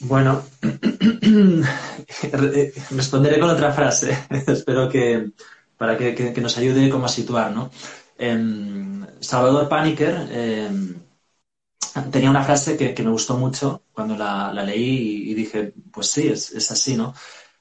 Bueno, 0.00 0.42
responderé 2.90 3.38
con 3.38 3.50
otra 3.50 3.70
frase. 3.72 4.16
Espero 4.46 4.88
que 4.88 5.32
para 5.76 5.98
que, 5.98 6.32
nos 6.40 6.56
ayude 6.56 6.88
como 6.88 7.04
a 7.04 7.08
situar, 7.08 7.52
¿no? 7.52 7.70
Em, 8.16 9.06
Salvador 9.20 9.68
Paniker 9.68 10.26
em, 10.30 11.01
tenía 12.10 12.30
una 12.30 12.44
frase 12.44 12.76
que, 12.76 13.02
me 13.02 13.10
gustó 13.10 13.36
mucho 13.36 13.82
cuando 13.92 14.16
la, 14.16 14.52
leí 14.52 15.30
y, 15.30 15.34
dije, 15.34 15.72
pues 15.90 16.08
sí, 16.08 16.28
es, 16.28 16.52
es 16.52 16.70
así, 16.70 16.96
¿no? 16.96 17.14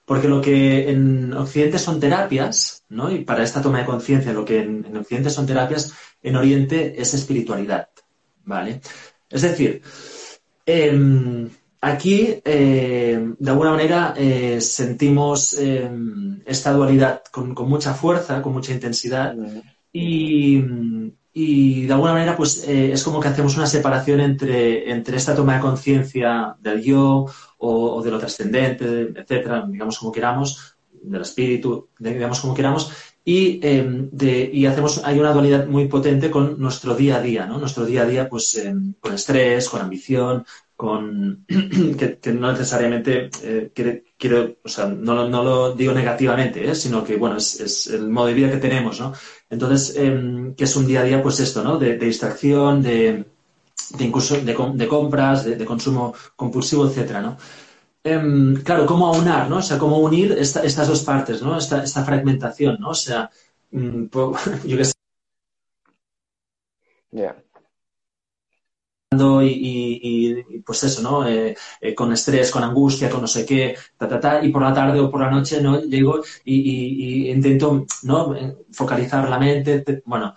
Porque 0.06 0.28
lo 0.28 0.42
que 0.42 0.90
en 0.90 1.34
Occidente 1.34 1.80
son 1.80 2.00
terapias, 2.00 2.84
¿no? 2.90 3.12
Y 3.12 3.24
para 3.24 3.44
esta 3.44 3.62
toma 3.62 3.80
de 3.80 3.86
conciencia, 3.86 4.34
lo 4.34 4.44
que 4.44 4.60
en, 4.60 4.98
Occidente 4.98 5.30
son 5.30 5.46
terapias, 5.46 5.94
en 6.22 6.36
Oriente 6.36 7.02
es 7.02 7.14
espiritualidad, 7.14 7.90
¿vale? 8.44 8.82
Es 9.30 9.42
decir, 9.44 9.82
em, 10.66 11.50
aquí, 11.80 12.42
em, 12.44 13.36
de 13.40 13.50
alguna 13.52 13.72
manera, 13.72 14.14
eh, 14.18 14.60
sentimos 14.62 15.54
em, 15.58 16.42
esta 16.46 16.74
dualidad 16.74 17.24
con, 17.32 17.54
mucha 17.70 17.94
fuerza, 17.94 18.42
con 18.42 18.54
mucha 18.54 18.74
intensidad, 18.74 19.36
y, 19.94 20.64
y 21.34 21.86
de 21.86 21.94
alguna 21.94 22.14
manera, 22.14 22.36
pues 22.36 22.68
eh, 22.68 22.92
es 22.92 23.04
como 23.04 23.20
que 23.20 23.30
hacemos 23.30 23.56
una 23.56 23.66
separación 23.66 24.20
entre, 24.20 24.92
entre 24.92 25.18
esta 25.18 25.36
toma 25.36 25.56
de 25.56 25.62
conciencia 25.62 26.56
del 26.60 26.82
yo 26.82 27.26
o, 27.58 28.02
de 28.04 28.12
lo 28.12 28.20
trascendente, 28.20 29.14
etcétera, 29.16 29.66
digamos 29.68 29.98
como 29.98 30.12
queramos, 30.12 30.76
del 30.92 31.22
espíritu, 31.22 31.90
digamos 31.98 32.42
como 32.42 32.54
queramos, 32.54 32.92
y, 33.24 33.60
em, 33.66 34.10
de, 34.12 34.50
y 34.52 34.66
hacemos, 34.66 35.02
hay 35.06 35.20
una 35.20 35.32
dualidad 35.32 35.68
muy 35.68 35.88
potente 35.88 36.30
con 36.32 36.60
nuestro 36.60 36.96
día 36.96 37.18
a 37.18 37.22
día, 37.22 37.46
¿no? 37.46 37.60
Nuestro 37.60 37.86
día 37.86 38.02
a 38.02 38.06
día, 38.06 38.28
pues, 38.28 38.56
em, 38.58 38.94
con 39.00 39.14
estrés, 39.14 39.70
con 39.70 39.82
ambición, 39.82 40.46
con 40.82 41.46
que, 42.00 42.34
no 42.34 42.52
necesariamente 42.52 43.30
eh, 43.44 43.72
quiero, 44.18 44.56
o 44.64 44.68
sea, 44.68 44.88
no, 44.88 45.30
no, 45.30 45.44
lo 45.44 45.76
digo 45.76 45.94
negativamente, 45.94 46.68
¿eh? 46.68 46.74
sino 46.74 47.04
que, 47.04 47.18
bueno, 47.18 47.38
es, 47.38 47.60
es, 47.60 47.86
el 47.86 48.10
modo 48.10 48.26
de 48.26 48.34
vida 48.34 48.50
que 48.50 48.58
tenemos, 48.58 49.00
¿no? 49.00 49.14
Entonces, 49.48 49.96
em, 49.96 50.56
que 50.56 50.64
es 50.64 50.76
un 50.76 50.88
día 50.88 51.02
a 51.02 51.04
día, 51.04 51.22
pues 51.22 51.40
esto, 51.40 51.64
¿no? 51.64 51.78
De, 51.78 52.00
distracción, 52.00 52.82
de, 52.82 53.26
de 53.98 54.04
incluso 54.04 54.38
de, 54.38 54.88
compras, 54.88 55.46
de, 55.46 55.66
consumo 55.66 56.16
compulsivo, 56.36 56.88
etcétera, 56.88 57.22
¿no? 57.22 57.38
Em, 58.04 58.56
claro, 58.64 58.88
¿cómo 58.88 59.06
aunar, 59.14 59.48
¿no? 59.50 59.58
O 59.58 59.62
sea, 59.62 59.78
cómo 59.78 60.00
unir 60.00 60.32
estas 60.40 60.88
dos 60.88 61.04
partes, 61.04 61.44
¿no? 61.44 61.56
Esta, 61.58 61.84
esta 61.84 62.04
fragmentación, 62.04 62.78
¿no? 62.80 62.90
O 62.90 62.96
sea, 62.96 63.30
mm, 63.70 64.06
yo 64.66 64.78
qué 64.78 64.86
sé. 64.86 64.94
Y, 69.14 70.62
pues 70.66 70.84
eso, 70.86 71.02
¿no? 71.02 71.28
Eh, 71.28 71.54
eh, 71.82 71.94
con 71.94 72.14
estrés, 72.14 72.50
con 72.50 72.64
angustia, 72.64 73.10
con 73.10 73.20
no 73.20 73.28
sé 73.28 73.46
qué, 73.46 73.76
ta, 73.98 74.08
ta, 74.08 74.20
ta, 74.22 74.44
y 74.44 74.50
por 74.50 74.62
la 74.62 74.74
tarde 74.74 75.02
o 75.02 75.12
por 75.12 75.20
la 75.20 75.30
noche, 75.30 75.62
¿no? 75.62 75.82
Llego 75.82 76.22
y, 76.46 77.30
intento, 77.30 77.86
¿no? 78.04 78.34
Focalizar 78.72 79.30
la 79.30 79.38
mente, 79.38 80.02
bueno. 80.06 80.34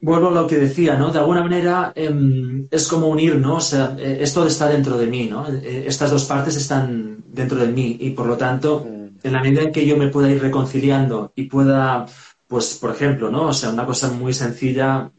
vuelvo 0.00 0.28
a 0.28 0.30
lo 0.30 0.46
que 0.46 0.56
decía, 0.58 0.96
¿no? 0.96 1.10
De 1.10 1.18
alguna 1.18 1.42
manera 1.42 1.92
em, 1.96 2.68
es 2.70 2.86
como 2.86 3.08
unir, 3.08 3.36
¿no? 3.38 3.56
O 3.56 3.60
sea, 3.60 3.96
eh, 3.98 4.18
esto 4.20 4.46
está 4.46 4.68
dentro 4.68 4.96
de 4.96 5.06
mí, 5.08 5.26
¿no? 5.28 5.48
Eh, 5.48 5.84
estas 5.88 6.10
dos 6.12 6.24
partes 6.26 6.56
están 6.56 7.24
dentro 7.26 7.58
de 7.58 7.68
mí 7.68 7.96
y 7.98 8.10
por 8.10 8.26
lo 8.26 8.36
tanto, 8.36 8.86
mm. 8.86 9.26
en 9.26 9.32
la 9.32 9.42
medida 9.42 9.62
en 9.62 9.72
que 9.72 9.84
yo 9.84 9.96
me 9.96 10.08
pueda 10.08 10.30
ir 10.30 10.40
reconciliando 10.40 11.32
y 11.34 11.44
pueda, 11.44 12.06
pues, 12.46 12.78
por 12.80 12.90
ejemplo, 12.92 13.30
¿no? 13.30 13.48
O 13.48 13.52
sea, 13.52 13.70
una 13.70 13.86
cosa 13.86 14.10
muy 14.12 14.32
sencilla, 14.32 15.10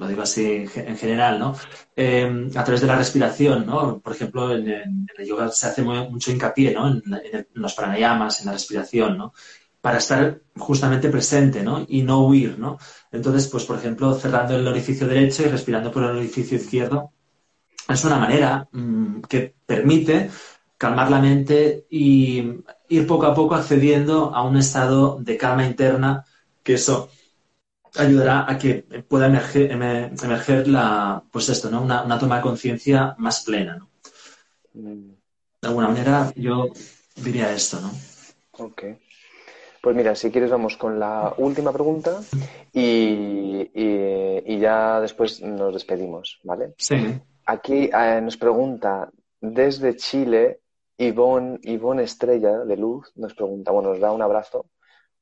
lo 0.00 0.08
digo 0.08 0.22
así 0.22 0.66
en 0.74 0.96
general, 0.96 1.38
¿no? 1.38 1.54
Em, 1.94 2.50
a 2.56 2.64
través 2.64 2.80
de 2.80 2.86
la 2.86 2.96
respiración, 2.96 3.66
¿no? 3.66 4.00
Por 4.00 4.14
ejemplo, 4.14 4.52
en, 4.52 5.06
el 5.16 5.26
yoga 5.26 5.48
se 5.50 5.66
hace 5.66 5.82
mucho 5.82 6.30
hincapié, 6.32 6.72
¿no? 6.72 6.88
En, 6.88 7.02
en, 7.32 7.46
los 7.54 7.74
pranayamas, 7.74 8.40
en 8.40 8.46
la 8.46 8.52
respiración, 8.52 9.18
¿no? 9.18 9.32
para 9.80 9.98
estar 9.98 10.42
justamente 10.58 11.08
presente, 11.08 11.62
¿no? 11.62 11.84
Y 11.88 12.02
no 12.02 12.26
huir, 12.26 12.58
¿no? 12.58 12.78
Entonces, 13.10 13.48
pues, 13.48 13.64
por 13.64 13.78
ejemplo, 13.78 14.14
cerrando 14.14 14.54
el 14.56 14.66
orificio 14.66 15.06
derecho 15.06 15.42
y 15.42 15.46
respirando 15.46 15.90
por 15.90 16.02
el 16.04 16.16
orificio 16.16 16.58
izquierdo, 16.58 17.12
es 17.88 18.04
una 18.04 18.18
manera 18.18 18.68
mm, 18.72 19.22
que 19.22 19.54
permite 19.66 20.30
calmar 20.76 21.10
la 21.10 21.20
mente 21.20 21.86
y 21.90 22.62
ir 22.88 23.06
poco 23.06 23.26
a 23.26 23.34
poco 23.34 23.54
accediendo 23.54 24.34
a 24.34 24.42
un 24.42 24.56
estado 24.56 25.18
de 25.20 25.36
calma 25.36 25.66
interna, 25.66 26.24
que 26.62 26.74
eso 26.74 27.10
ayudará 27.96 28.50
a 28.50 28.58
que 28.58 28.82
pueda 29.08 29.26
emerger, 29.26 29.70
emerger 29.72 30.68
la, 30.68 31.22
pues 31.30 31.48
esto, 31.48 31.70
¿no? 31.70 31.82
Una, 31.82 32.18
toma 32.18 32.36
de 32.36 32.42
conciencia 32.42 33.14
más 33.18 33.44
plena, 33.44 33.76
¿no? 33.76 33.88
De 34.72 35.68
alguna 35.68 35.88
manera, 35.88 36.32
yo 36.36 36.68
diría 37.16 37.52
esto, 37.52 37.80
¿no? 37.80 37.90
Ok. 38.64 38.84
Pues 39.82 39.96
mira, 39.96 40.14
si 40.14 40.30
quieres 40.30 40.50
vamos 40.50 40.76
con 40.76 40.98
la 40.98 41.34
última 41.38 41.72
pregunta 41.72 42.20
y, 42.72 43.68
ya 44.58 45.00
después 45.00 45.40
nos 45.40 45.72
despedimos, 45.72 46.38
¿vale? 46.44 46.74
Sí. 46.76 46.96
Aquí 47.46 47.88
eh, 47.92 48.20
nos 48.22 48.36
pregunta 48.36 49.08
desde 49.40 49.96
Chile 49.96 50.60
Ivonne, 50.98 51.58
Ivonne 51.62 52.02
Estrella 52.02 52.58
de 52.58 52.76
Luz, 52.76 53.10
nos 53.16 53.34
pregunta, 53.34 53.70
bueno, 53.72 53.90
nos 53.90 54.00
da 54.00 54.12
un 54.12 54.20
abrazo, 54.20 54.66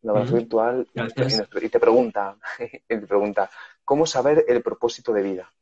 un 0.02 0.10
abrazo 0.10 0.34
virtual 0.34 0.86
y, 0.94 1.68
te 1.68 1.80
pregunta, 1.80 2.36
te 2.88 2.98
pregunta, 2.98 3.50
¿cómo 3.84 4.06
saber 4.06 4.44
el 4.48 4.62
propósito 4.62 5.12
de 5.12 5.22
vida? 5.22 5.52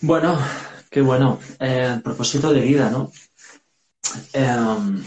Bueno, 0.00 0.38
qué 0.90 1.00
bueno. 1.00 1.38
Eh, 1.60 1.92
el 1.94 2.02
propósito 2.02 2.52
de 2.52 2.60
vida, 2.60 2.90
¿no? 2.90 3.10
Em, 4.32 5.02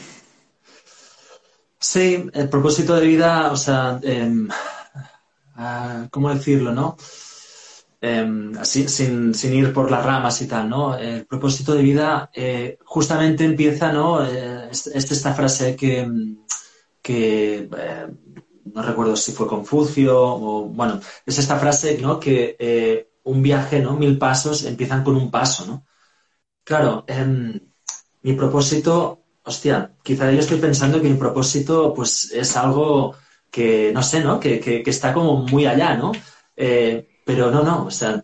Sí, 1.80 2.30
el 2.34 2.50
propósito 2.50 2.96
de 2.96 3.08
vida, 3.08 3.52
o 3.52 3.56
sea, 3.56 4.00
em, 4.04 4.50
ah, 5.56 6.08
¿cómo 6.12 6.34
decirlo, 6.34 6.74
no? 6.74 6.98
Em, 8.02 8.54
sin, 8.64 9.34
ir 9.54 9.74
por 9.74 9.90
las 9.90 10.04
ramas 10.06 10.42
y 10.42 10.48
tal, 10.48 10.70
¿no? 10.70 10.98
El 10.98 11.26
propósito 11.26 11.74
de 11.74 11.82
vida 11.82 12.30
eh, 12.34 12.78
justamente 12.84 13.46
empieza, 13.46 13.92
¿no? 13.94 14.24
Eh, 14.26 14.70
es, 14.72 14.88
esta 14.88 15.34
frase 15.34 15.76
que, 15.76 16.06
que 17.08 17.70
eh, 17.78 18.08
no 18.74 18.82
recuerdo 18.82 19.16
si 19.16 19.32
fue 19.32 19.48
Confucio 19.48 20.14
o, 20.20 20.66
bueno, 20.66 21.00
es 21.26 21.38
esta 21.40 21.58
frase, 21.58 21.98
¿no? 22.02 22.20
Que 22.20 23.08
un 23.24 23.42
viaje, 23.42 23.80
¿no? 23.80 23.96
Mil 23.96 24.18
pasos 24.18 24.66
empiezan 24.66 25.04
con 25.04 25.16
un 25.16 25.32
paso, 25.32 25.66
¿no? 25.66 25.86
Claro, 26.64 27.06
em, 27.08 27.60
mi 28.24 28.34
propósito 28.34 29.24
hostia, 29.44 29.96
quizá 30.04 30.32
yo 30.32 30.40
estoy 30.40 30.60
pensando 30.60 31.02
que 31.02 31.10
mi 31.10 31.18
propósito 31.18 31.94
pues 31.94 32.32
es 32.34 32.58
algo 32.58 33.16
que, 33.50 33.92
no 33.94 34.04
sé, 34.04 34.22
¿no? 34.22 34.40
Que, 34.40 34.84
está 34.86 35.14
como 35.14 35.38
muy 35.38 35.66
allá, 35.66 35.96
¿no? 35.96 36.12
Eh, 36.56 37.22
pero 37.26 37.50
no, 37.52 37.64
no, 37.64 37.86
o 37.86 37.92
sea, 37.92 38.24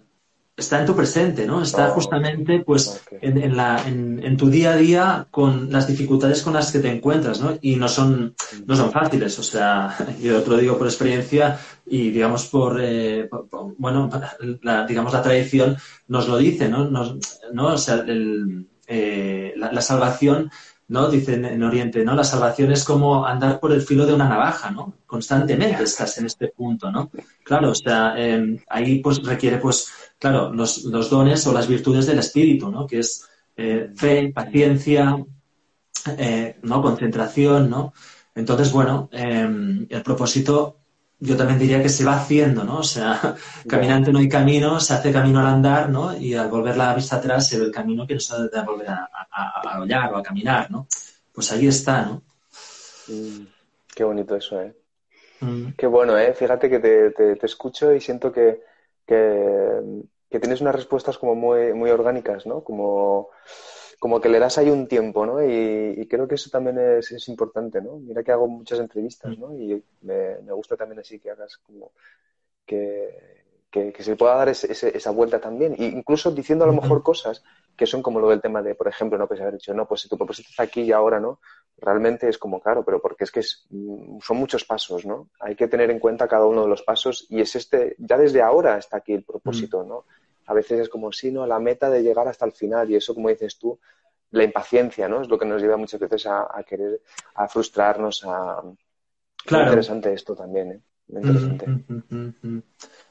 está 0.56 0.80
en 0.80 0.86
tu 0.86 0.96
presente, 0.96 1.48
¿no? 1.48 1.64
Está 1.64 1.90
oh, 1.90 1.94
justamente 1.94 2.60
pues 2.60 3.02
en, 3.22 3.58
la, 3.58 3.82
en, 3.88 4.38
tu 4.38 4.50
día 4.50 4.74
a 4.74 4.76
día 4.76 5.28
con 5.32 5.72
las 5.72 5.88
dificultades 5.88 6.44
con 6.44 6.54
las 6.54 6.72
que 6.72 6.80
te 6.80 6.92
encuentras, 6.92 7.42
¿no? 7.42 7.58
Y 7.62 7.76
no 7.76 7.88
son, 7.88 8.36
no 8.66 8.76
son 8.76 8.92
fáciles, 8.92 9.38
o 9.40 9.44
sea, 9.44 9.96
yo 10.22 10.44
te 10.44 10.50
lo 10.50 10.58
digo 10.58 10.78
por 10.78 10.88
experiencia 10.88 11.60
y 11.86 12.12
digamos 12.12 12.48
por, 12.48 12.80
eh, 12.82 13.30
bueno, 13.78 14.10
la, 14.62 14.86
digamos 14.86 15.14
la 15.14 15.24
tradición 15.24 15.76
nos 16.08 16.28
lo 16.28 16.38
dice, 16.38 16.70
¿no? 16.70 16.90
¿no? 16.90 17.68
O 17.74 17.78
sea, 17.78 18.06
eh, 18.08 19.54
la, 19.56 19.82
salvación 19.82 20.52
¿no? 20.88 21.10
Dicen 21.10 21.46
en 21.46 21.64
Oriente, 21.64 22.04
¿no? 22.04 22.14
La 22.14 22.24
salvación 22.24 22.72
es 22.72 22.84
como 22.84 23.26
andar 23.26 23.60
por 23.60 23.72
el 23.72 23.82
filo 23.82 24.06
de 24.06 24.14
una 24.14 24.28
navaja, 24.28 24.70
¿no? 24.70 24.94
Constantemente 25.08 25.82
estás 25.82 26.18
en 26.20 26.28
este 26.28 26.50
punto, 26.50 26.92
¿no? 26.92 27.10
Claro, 27.44 27.72
o 27.72 27.76
sea, 27.76 28.14
em, 28.18 28.60
ahí 28.70 29.00
pues 29.00 29.24
requiere, 29.24 29.58
pues, 29.58 29.88
claro, 30.24 30.54
los, 30.54 31.10
dones 31.10 31.46
o 31.48 31.52
las 31.52 31.68
virtudes 31.68 32.06
del 32.06 32.20
espíritu, 32.20 32.72
¿no? 32.72 32.88
Que 32.88 33.00
es 33.00 33.28
eh, 33.58 33.92
fe, 33.94 34.32
paciencia, 34.34 35.18
eh, 36.18 36.60
¿no? 36.62 36.82
Concentración, 36.82 37.70
¿no? 37.70 37.94
Entonces, 38.34 38.72
bueno, 38.72 39.10
em, 39.12 39.86
el 39.90 40.02
propósito 40.02 40.78
yo 41.20 41.36
también 41.36 41.60
diría 41.60 41.82
que 41.84 41.90
se 41.90 42.06
va 42.06 42.16
haciendo, 42.16 42.64
¿no? 42.64 42.78
O 42.78 42.84
sea, 42.84 43.36
caminante 43.68 44.14
no 44.14 44.20
hay 44.20 44.30
camino, 44.30 44.80
se 44.80 44.94
hace 44.94 45.12
camino 45.12 45.42
al 45.42 45.48
andar, 45.48 45.90
¿no? 45.90 46.16
Y 46.18 46.36
al 46.36 46.48
volver 46.48 46.78
la 46.78 46.96
vista 46.96 47.18
atrás 47.18 47.50
se 47.50 47.60
ve 47.60 47.66
el 47.66 47.72
camino 47.72 48.08
que 48.08 48.14
nos 48.14 48.32
ha 48.32 48.48
de 48.48 48.64
volver 48.64 48.90
a, 48.92 49.10
a, 49.30 49.82
o 49.82 50.16
a 50.16 50.24
caminar, 50.24 50.72
¿no? 50.72 50.88
Pues 51.34 51.52
ahí 51.52 51.68
está, 51.68 52.06
¿no? 52.06 52.22
Mm, 53.10 53.46
qué 53.94 54.06
bonito 54.06 54.38
eso, 54.38 54.62
¿eh? 54.62 54.74
Mm. 55.42 55.74
Qué 55.78 55.86
bueno, 55.86 56.18
¿eh? 56.18 56.34
Fíjate 56.34 56.70
que 56.70 56.80
te, 56.80 57.46
escucho 57.46 57.94
y 57.94 58.00
siento 58.00 58.32
que, 58.32 58.62
que, 59.06 60.04
tienes 60.40 60.62
unas 60.62 60.76
respuestas 60.76 61.18
como 61.18 61.36
muy, 61.36 61.74
muy 61.74 61.90
orgánicas, 61.92 62.46
¿no? 62.46 62.64
Como 62.64 63.30
como 64.04 64.20
que 64.20 64.28
le 64.28 64.38
das 64.38 64.58
ahí 64.58 64.70
un 64.70 64.86
tiempo, 64.86 65.26
¿no? 65.26 65.42
Y, 65.42 66.06
creo 66.10 66.28
que 66.28 66.36
eso 66.36 66.50
también 66.50 66.78
es, 66.78 67.30
importante, 67.30 67.82
¿no? 67.82 68.00
Mira 68.00 68.22
que 68.22 68.34
hago 68.34 68.50
muchas 68.50 68.80
entrevistas, 68.80 69.38
¿no? 69.38 69.56
Y 69.56 69.82
me, 70.02 70.36
gusta 70.52 70.76
también 70.76 71.00
así 71.00 71.22
que 71.22 71.32
hagas 71.32 71.56
como 71.60 71.94
que, 72.66 73.46
que, 73.72 74.04
se 74.04 74.18
pueda 74.18 74.36
dar 74.36 74.50
esa 74.50 75.12
vuelta 75.12 75.40
también. 75.40 75.76
E 75.80 75.86
incluso 75.86 76.32
diciendo 76.32 76.66
a 76.66 76.68
lo 76.68 76.74
mejor 76.74 77.02
cosas 77.02 77.46
que 77.78 77.86
son 77.86 78.02
como 78.02 78.20
lo 78.20 78.28
del 78.28 78.42
tema 78.42 78.62
de, 78.62 78.76
por 78.76 78.90
ejemplo, 78.90 79.18
no 79.18 79.26
pues 79.26 79.40
haber 79.40 79.54
dicho, 79.54 79.74
no, 79.74 79.88
pues 79.88 80.02
si 80.02 80.10
tu 80.10 80.18
propósito 80.18 80.50
está 80.50 80.64
aquí 80.64 80.82
y 80.82 80.92
ahora, 80.92 81.22
¿no? 81.22 81.40
Realmente 81.78 82.28
es 82.28 82.38
como, 82.38 82.60
claro, 82.60 82.84
pero 82.84 83.02
porque 83.02 83.24
es 83.24 83.32
que 83.32 83.40
mm, 83.70 84.20
son 84.20 84.36
muchos 84.36 84.66
pasos, 84.66 85.06
¿no? 85.06 85.30
Hay 85.40 85.56
que 85.56 85.70
tener 85.70 85.90
en 85.90 86.00
cuenta 86.00 86.28
cada 86.28 86.46
uno 86.46 86.64
de 86.64 86.68
los 86.68 86.84
pasos 86.84 87.26
y 87.30 87.40
es 87.40 87.56
este, 87.56 87.96
ya 88.00 88.18
desde 88.18 88.42
ahora 88.42 88.78
está 88.78 88.98
aquí 88.98 89.14
el 89.14 89.24
propósito, 89.24 89.86
¿no? 89.86 90.04
A 90.46 90.54
veces 90.54 90.82
es 90.82 90.90
como 90.90 91.12
si, 91.12 91.32
¿no? 91.32 91.46
La 91.48 91.60
meta 91.60 91.90
de 91.90 92.04
llegar 92.04 92.28
hasta 92.28 92.46
el 92.46 92.52
final 92.52 92.90
y 92.90 92.96
eso, 92.96 93.14
como 93.14 93.30
dices 93.30 93.58
tú, 93.58 93.80
la 94.32 94.44
impaciencia, 94.44 95.08
¿no? 95.08 95.22
Es 95.22 95.30
lo 95.30 95.38
que 95.38 95.46
nos 95.46 95.62
lleva 95.62 95.78
muchas 95.78 96.00
veces 96.00 96.26
a, 96.26 96.48
querer, 96.68 97.02
a 97.36 97.48
frustrarnos, 97.48 98.24
a... 98.26 98.62
Claro. 99.46 99.66
interesante 99.66 100.14
esto 100.14 100.36
también, 100.36 100.72
¿eh? 100.72 100.80
interesante. 101.10 101.68
Mm, 101.68 102.04
mm, 102.10 102.34
mm, 102.42 102.64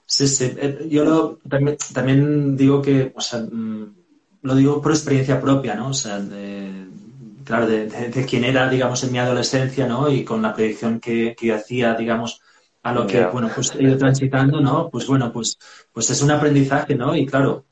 sí, 0.07 0.27
sí. 0.27 0.55
Eh, 0.57 0.89
yo 0.91 1.05
lo, 1.05 1.39
también, 1.93 2.57
digo 2.57 2.81
que, 2.81 3.13
o 3.15 3.21
sea, 3.21 3.45
lo 4.43 4.55
digo 4.55 4.81
por 4.81 4.93
experiencia 4.93 5.41
propia, 5.41 5.75
¿no? 5.75 5.89
O 5.89 5.95
sea, 5.95 6.19
de, 6.19 6.87
claro, 7.45 7.67
de, 7.67 7.87
de, 7.87 8.27
quién 8.27 8.45
era, 8.45 8.69
digamos, 8.69 9.05
en 9.05 9.13
mi 9.13 9.19
adolescencia, 9.19 9.87
¿no? 9.87 10.09
Y 10.11 10.25
con 10.25 10.43
la 10.43 10.55
predicción 10.55 11.01
que, 11.01 11.37
que 11.39 11.53
hacía, 11.53 11.95
digamos, 11.95 12.41
a 12.83 12.93
lo 12.93 13.07
que, 13.07 13.25
bueno, 13.27 13.49
pues 13.55 13.75
he 13.75 13.83
ido 13.83 13.97
transitando, 13.97 14.61
¿no? 14.61 14.91
Pues 14.91 15.07
bueno, 15.07 15.33
pues, 15.33 15.59
pues 15.93 16.11
es 16.11 16.21
un 16.23 16.33
aprendizaje, 16.33 16.95
¿no? 16.95 17.15
Y 17.15 17.27
claro, 17.27 17.65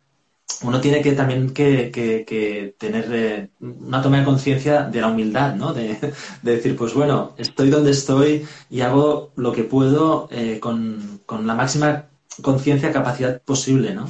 uno 0.62 0.80
tiene 0.80 1.00
que 1.02 1.12
también 1.12 1.52
que, 1.52 1.90
que, 1.90 2.74
tener 2.78 3.06
eh, 3.12 3.48
una 3.60 4.02
toma 4.02 4.18
de 4.18 4.24
conciencia 4.24 4.82
de 4.82 5.00
la 5.00 5.08
humildad, 5.08 5.54
¿no? 5.54 5.72
De, 5.72 5.96
decir, 6.42 6.76
pues 6.76 6.94
bueno, 6.94 7.34
estoy 7.38 7.70
donde 7.70 7.90
estoy 7.90 8.46
y 8.68 8.82
hago 8.82 9.32
lo 9.36 9.52
que 9.52 9.64
puedo 9.64 10.28
eh, 10.30 10.60
con, 10.60 11.20
la 11.28 11.54
máxima 11.54 12.06
conciencia, 12.42 12.92
capacidad 12.92 13.40
posible, 13.42 13.94
¿no? 13.94 14.06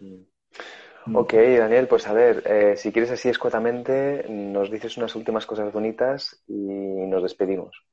Mm. 0.00 1.16
Ok, 1.16 1.32
Daniel, 1.32 1.88
pues 1.88 2.06
a 2.06 2.12
ver, 2.12 2.42
eh, 2.46 2.74
si 2.76 2.92
quieres 2.92 3.10
así 3.10 3.28
escuetamente, 3.28 4.26
nos 4.28 4.70
dices 4.70 4.96
unas 4.96 5.14
últimas 5.16 5.46
cosas 5.46 5.72
bonitas 5.72 6.42
y 6.46 6.52
nos 6.52 7.22
despedimos. 7.22 7.89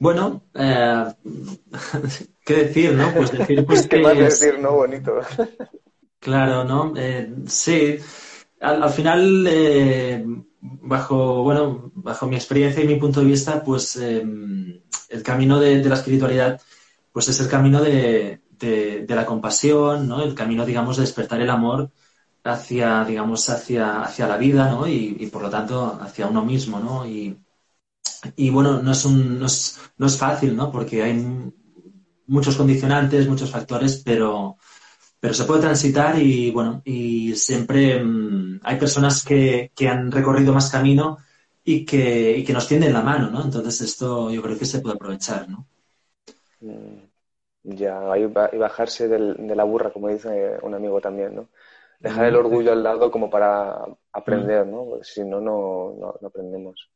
Bueno, 0.00 0.44
eh, 0.54 1.04
¿qué 2.46 2.54
decir, 2.54 2.94
no? 2.94 3.12
Pues 3.12 3.32
decir 3.32 3.66
pues 3.66 3.86
¿Qué 3.86 4.00
que 4.00 4.14
decir, 4.14 4.58
no? 4.58 4.72
Bonito. 4.72 5.20
Claro, 6.18 6.64
¿no? 6.64 6.92
Eh, 6.98 7.32
sí, 7.46 7.96
al, 8.60 8.90
final, 8.90 9.46
eh, 9.48 10.22
bajo, 10.60 11.42
bueno, 11.42 11.90
bajo 11.94 12.26
mi 12.26 12.36
experiencia 12.36 12.84
y 12.84 12.86
mi 12.86 12.96
punto 12.96 13.20
de 13.20 13.26
vista, 13.26 13.64
pues 13.64 13.96
el 13.96 14.82
camino 15.24 15.58
de, 15.58 15.82
la 15.82 15.94
espiritualidad, 15.94 16.60
pues 17.10 17.28
es 17.28 17.40
el 17.40 17.48
camino 17.48 17.80
de, 17.80 18.38
la 19.08 19.24
compasión, 19.24 20.06
¿no? 20.06 20.22
El 20.22 20.34
camino, 20.34 20.66
digamos, 20.66 20.98
de 20.98 21.04
despertar 21.04 21.40
el 21.40 21.48
amor 21.48 21.90
hacia, 22.44 23.02
digamos, 23.06 23.48
hacia, 23.48 24.02
hacia 24.02 24.28
la 24.28 24.36
vida, 24.36 24.70
¿no? 24.70 24.86
Y, 24.86 25.16
y 25.20 25.26
por 25.28 25.40
lo 25.40 25.48
tanto, 25.48 25.98
hacia 26.02 26.26
uno 26.26 26.44
mismo, 26.44 26.80
¿no? 26.80 27.06
Y, 27.06 27.34
y 28.36 28.50
bueno, 28.50 28.82
no 28.82 28.92
es, 28.92 29.04
un, 29.04 29.38
no 29.38 29.46
es, 29.46 29.78
no 29.98 30.06
es 30.06 30.16
fácil, 30.16 30.56
¿no? 30.56 30.70
Porque 30.70 31.02
hay 31.02 31.14
muchos 32.26 32.56
condicionantes, 32.56 33.28
muchos 33.28 33.50
factores, 33.50 34.02
pero, 34.04 34.56
pero 35.18 35.34
se 35.34 35.44
puede 35.44 35.62
transitar 35.62 36.18
y 36.18 36.50
bueno, 36.50 36.82
y 36.84 37.34
siempre 37.34 38.02
mm, 38.02 38.60
hay 38.62 38.78
personas 38.78 39.24
que, 39.24 39.72
que, 39.74 39.88
han 39.88 40.10
recorrido 40.12 40.52
más 40.52 40.70
camino 40.70 41.18
y 41.64 41.84
que, 41.84 42.36
y 42.38 42.44
que 42.44 42.52
nos 42.52 42.68
tienden 42.68 42.92
la 42.92 43.02
mano, 43.02 43.30
¿no? 43.30 43.42
Entonces 43.42 43.80
esto 43.80 44.30
yo 44.30 44.42
creo 44.42 44.58
que 44.58 44.66
se 44.66 44.80
puede 44.80 44.94
aprovechar, 44.94 45.48
¿no? 45.48 45.66
Mm, 46.60 46.98
ya, 47.62 48.16
y 48.18 48.26
bajarse 48.26 49.08
de 49.08 49.56
la 49.56 49.64
burra, 49.64 49.92
como 49.92 50.08
dice 50.08 50.58
un 50.62 50.74
amigo 50.74 51.00
también, 51.00 51.34
¿no? 51.34 51.48
Dejar 51.98 52.26
el 52.26 52.36
orgullo 52.36 52.72
al 52.72 52.82
lado 52.82 53.10
como 53.10 53.28
para 53.28 53.84
aprender, 54.12 54.66
¿no? 54.66 54.86
si 55.02 55.22
no, 55.22 55.38
no, 55.38 55.94
no 56.18 56.26
aprendemos. 56.28 56.88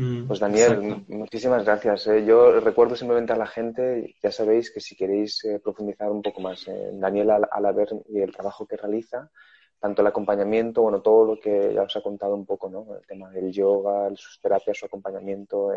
Mm, 0.00 0.26
pues 0.26 0.40
Daniel, 0.40 1.04
muchísimas 1.08 1.62
gracias. 1.62 2.06
¿eh? 2.06 2.24
Yo 2.24 2.58
recuerdo 2.58 2.96
simplemente 2.96 3.34
a 3.34 3.36
la 3.36 3.46
gente, 3.46 4.14
ya 4.22 4.32
sabéis 4.32 4.70
que 4.70 4.80
si 4.80 4.96
queréis 4.96 5.44
eh, 5.44 5.60
profundizar 5.62 6.10
un 6.10 6.22
poco 6.22 6.40
más 6.40 6.66
en 6.68 6.98
Daniel 6.98 7.30
Alaver 7.50 7.90
y 8.08 8.20
el 8.20 8.32
trabajo 8.32 8.66
que 8.66 8.78
realiza, 8.78 9.30
tanto 9.78 10.00
el 10.00 10.08
acompañamiento, 10.08 10.80
bueno, 10.80 11.02
todo 11.02 11.26
lo 11.26 11.38
que 11.38 11.74
ya 11.74 11.82
os 11.82 11.94
ha 11.94 12.00
contado 12.00 12.34
un 12.34 12.46
poco, 12.46 12.70
¿no? 12.70 12.96
El 12.96 13.06
tema 13.06 13.28
del 13.28 13.52
yoga, 13.52 14.08
sus 14.16 14.40
terapias, 14.40 14.78
su 14.78 14.86
acompañamiento, 14.86 15.70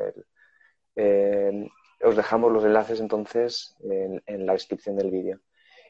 eh, 0.96 1.70
os 2.02 2.16
dejamos 2.16 2.50
los 2.50 2.64
enlaces 2.64 3.02
entonces 3.02 3.76
en, 3.82 4.46
la 4.46 4.54
descripción 4.54 4.96
del 4.96 5.12
vídeo. 5.12 5.42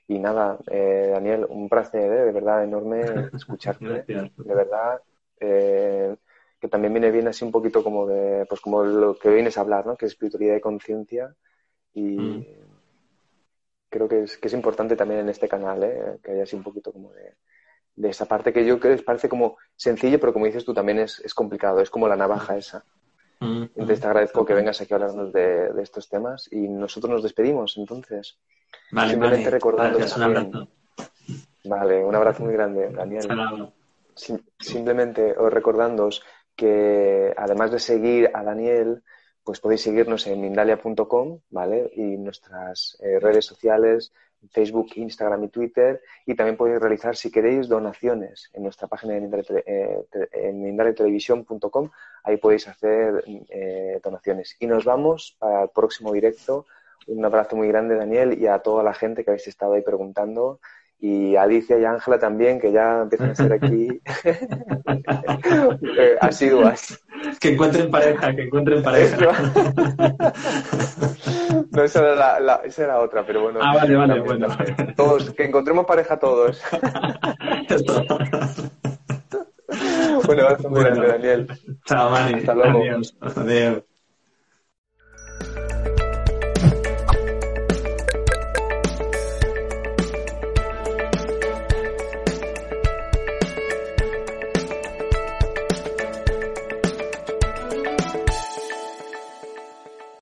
Y 0.08 0.18
nada, 0.18 0.58
Daniel, 0.66 1.46
un 1.48 1.70
placer, 1.70 2.10
de 2.10 2.32
verdad 2.32 2.64
enorme 2.64 3.04
escucharte. 3.34 4.04
de 4.08 4.32
verdad 4.56 5.02
que 6.64 6.70
también 6.70 6.94
viene 6.94 7.12
bien 7.12 7.28
así 7.28 7.44
un 7.44 7.52
poquito 7.52 7.84
como 7.84 8.08
de, 8.08 8.46
pues 8.46 8.62
como 8.62 8.86
lo 8.86 9.18
que 9.20 9.28
vienes 9.28 9.58
a 9.58 9.62
hablar, 9.62 9.86
¿no? 9.86 9.98
Que 9.98 10.06
es 10.06 10.14
espiritualidad 10.14 10.56
y 10.56 10.62
conciencia 10.62 11.36
y 11.94 12.18
mm. 12.18 12.46
creo 13.90 14.08
que 14.08 14.24
es, 14.24 14.38
que 14.38 14.48
es 14.48 14.54
importante 14.54 14.96
también 14.96 15.20
en 15.20 15.28
este 15.28 15.50
canal, 15.50 15.84
¿eh? 15.84 16.20
Que 16.24 16.32
haya 16.32 16.44
así 16.44 16.56
un 16.56 16.64
poquito 16.64 16.94
como 16.94 17.12
de, 17.12 17.34
de 17.98 18.10
esa 18.10 18.28
parte 18.28 18.54
que 18.54 18.66
yo 18.66 18.80
creo 18.80 18.96
que 18.96 19.04
parece 19.04 19.28
como 19.28 19.58
sencillo, 19.76 20.22
pero 20.22 20.32
como 20.32 20.46
dices 20.46 20.64
tú 20.64 20.74
también 20.74 21.00
es, 21.00 21.20
es 21.20 21.34
complicado, 21.34 21.82
es 21.82 21.90
como 21.90 22.08
la 22.08 22.16
navaja 22.16 22.56
esa. 22.56 22.86
Mm. 23.42 23.64
Entonces 23.64 24.00
te 24.00 24.08
agradezco 24.08 24.46
que 24.46 24.54
vengas 24.54 24.80
aquí 24.80 24.94
a 24.94 24.96
hablarnos 24.96 25.34
de, 25.34 25.74
de, 25.74 25.84
estos 25.84 26.08
temas 26.08 26.48
y 26.50 26.70
nosotros 26.70 27.12
nos 27.12 27.24
despedimos 27.24 27.76
entonces. 27.76 28.40
Vale, 28.90 29.10
Simplemente 29.10 29.44
vale. 29.48 29.58
recordando 29.58 29.98
un 29.98 30.24
abrazo. 30.24 30.68
Vale, 31.66 32.06
un 32.06 32.16
abrazo 32.16 32.44
muy 32.46 32.54
grande, 32.54 32.90
Daniel. 32.90 33.28
simplemente 34.16 35.38
os 35.38 35.52
recordándoos 35.52 36.24
que 36.56 37.34
además 37.36 37.72
de 37.72 37.80
seguir 37.80 38.32
a 38.34 38.44
Daniel, 38.44 39.04
pues 39.44 39.60
podéis 39.60 39.82
seguirnos 39.82 40.26
en 40.28 40.42
mindalia.com, 40.42 41.40
¿vale? 41.50 41.92
Y 41.96 42.18
nuestras 42.18 42.98
eh, 43.02 43.20
redes 43.20 43.46
sociales, 43.46 44.14
Facebook, 44.52 44.92
Instagram 44.96 45.44
y 45.46 45.50
Twitter. 45.50 46.02
Y 46.26 46.36
también 46.36 46.58
podéis 46.58 46.80
realizar, 46.80 47.16
si 47.16 47.32
queréis, 47.32 47.68
donaciones 47.68 48.50
en 48.54 48.64
nuestra 48.64 48.88
página 48.88 49.14
de 49.14 50.54
mindaliatelevisión.com. 50.54 51.90
Ahí 52.24 52.38
podéis 52.38 52.68
hacer 52.68 53.24
eh, 53.50 54.00
donaciones. 54.04 54.56
Y 54.60 54.68
nos 54.68 54.86
vamos 54.86 55.36
para 55.40 55.64
el 55.64 55.70
próximo 55.70 56.14
directo. 56.14 56.66
Un 57.08 57.26
abrazo 57.26 57.58
muy 57.58 57.68
grande, 57.68 57.96
Daniel, 57.96 58.42
y 58.42 58.48
a 58.48 58.60
toda 58.60 58.82
la 58.82 58.94
gente 58.94 59.24
que 59.24 59.32
habéis 59.32 59.48
estado 59.48 59.74
ahí 59.74 59.82
preguntando 59.82 60.60
y 61.04 61.36
Alicia 61.36 61.78
y 61.78 61.84
Ángela 61.84 62.18
también, 62.18 62.62
que 62.62 62.72
ya 62.72 63.02
empiezan 63.02 63.32
a 63.32 63.36
ser 63.36 63.52
aquí 63.52 63.90
eh, 65.98 66.16
asiduas. 66.22 66.98
Que 67.42 67.50
encuentren 67.50 67.92
pareja, 67.92 68.34
que 68.34 68.44
encuentren 68.44 68.82
pareja. 68.82 69.18
no, 71.72 71.84
esa 71.84 72.00
era, 72.00 72.40
la, 72.40 72.56
esa 72.64 72.84
era 72.86 73.02
otra, 73.02 73.26
pero 73.26 73.42
bueno. 73.42 73.60
Ah, 73.62 73.76
vale, 73.76 73.98
vale, 73.98 74.22
bueno. 74.22 74.48
Todos, 74.96 75.32
que 75.32 75.44
encontremos 75.44 75.86
pareja 75.86 76.18
todos. 76.18 76.62
bueno, 80.26 80.30
un 80.30 80.40
abrazo 80.40 80.70
muy 80.70 80.84
grande, 80.86 81.06
Daniel. 81.06 81.48
Chao, 81.86 82.12
Mani. 82.12 82.36
Hasta 82.36 82.54
luego. 82.56 82.80
Adiós. 82.80 83.18
Adiós. 83.20 83.84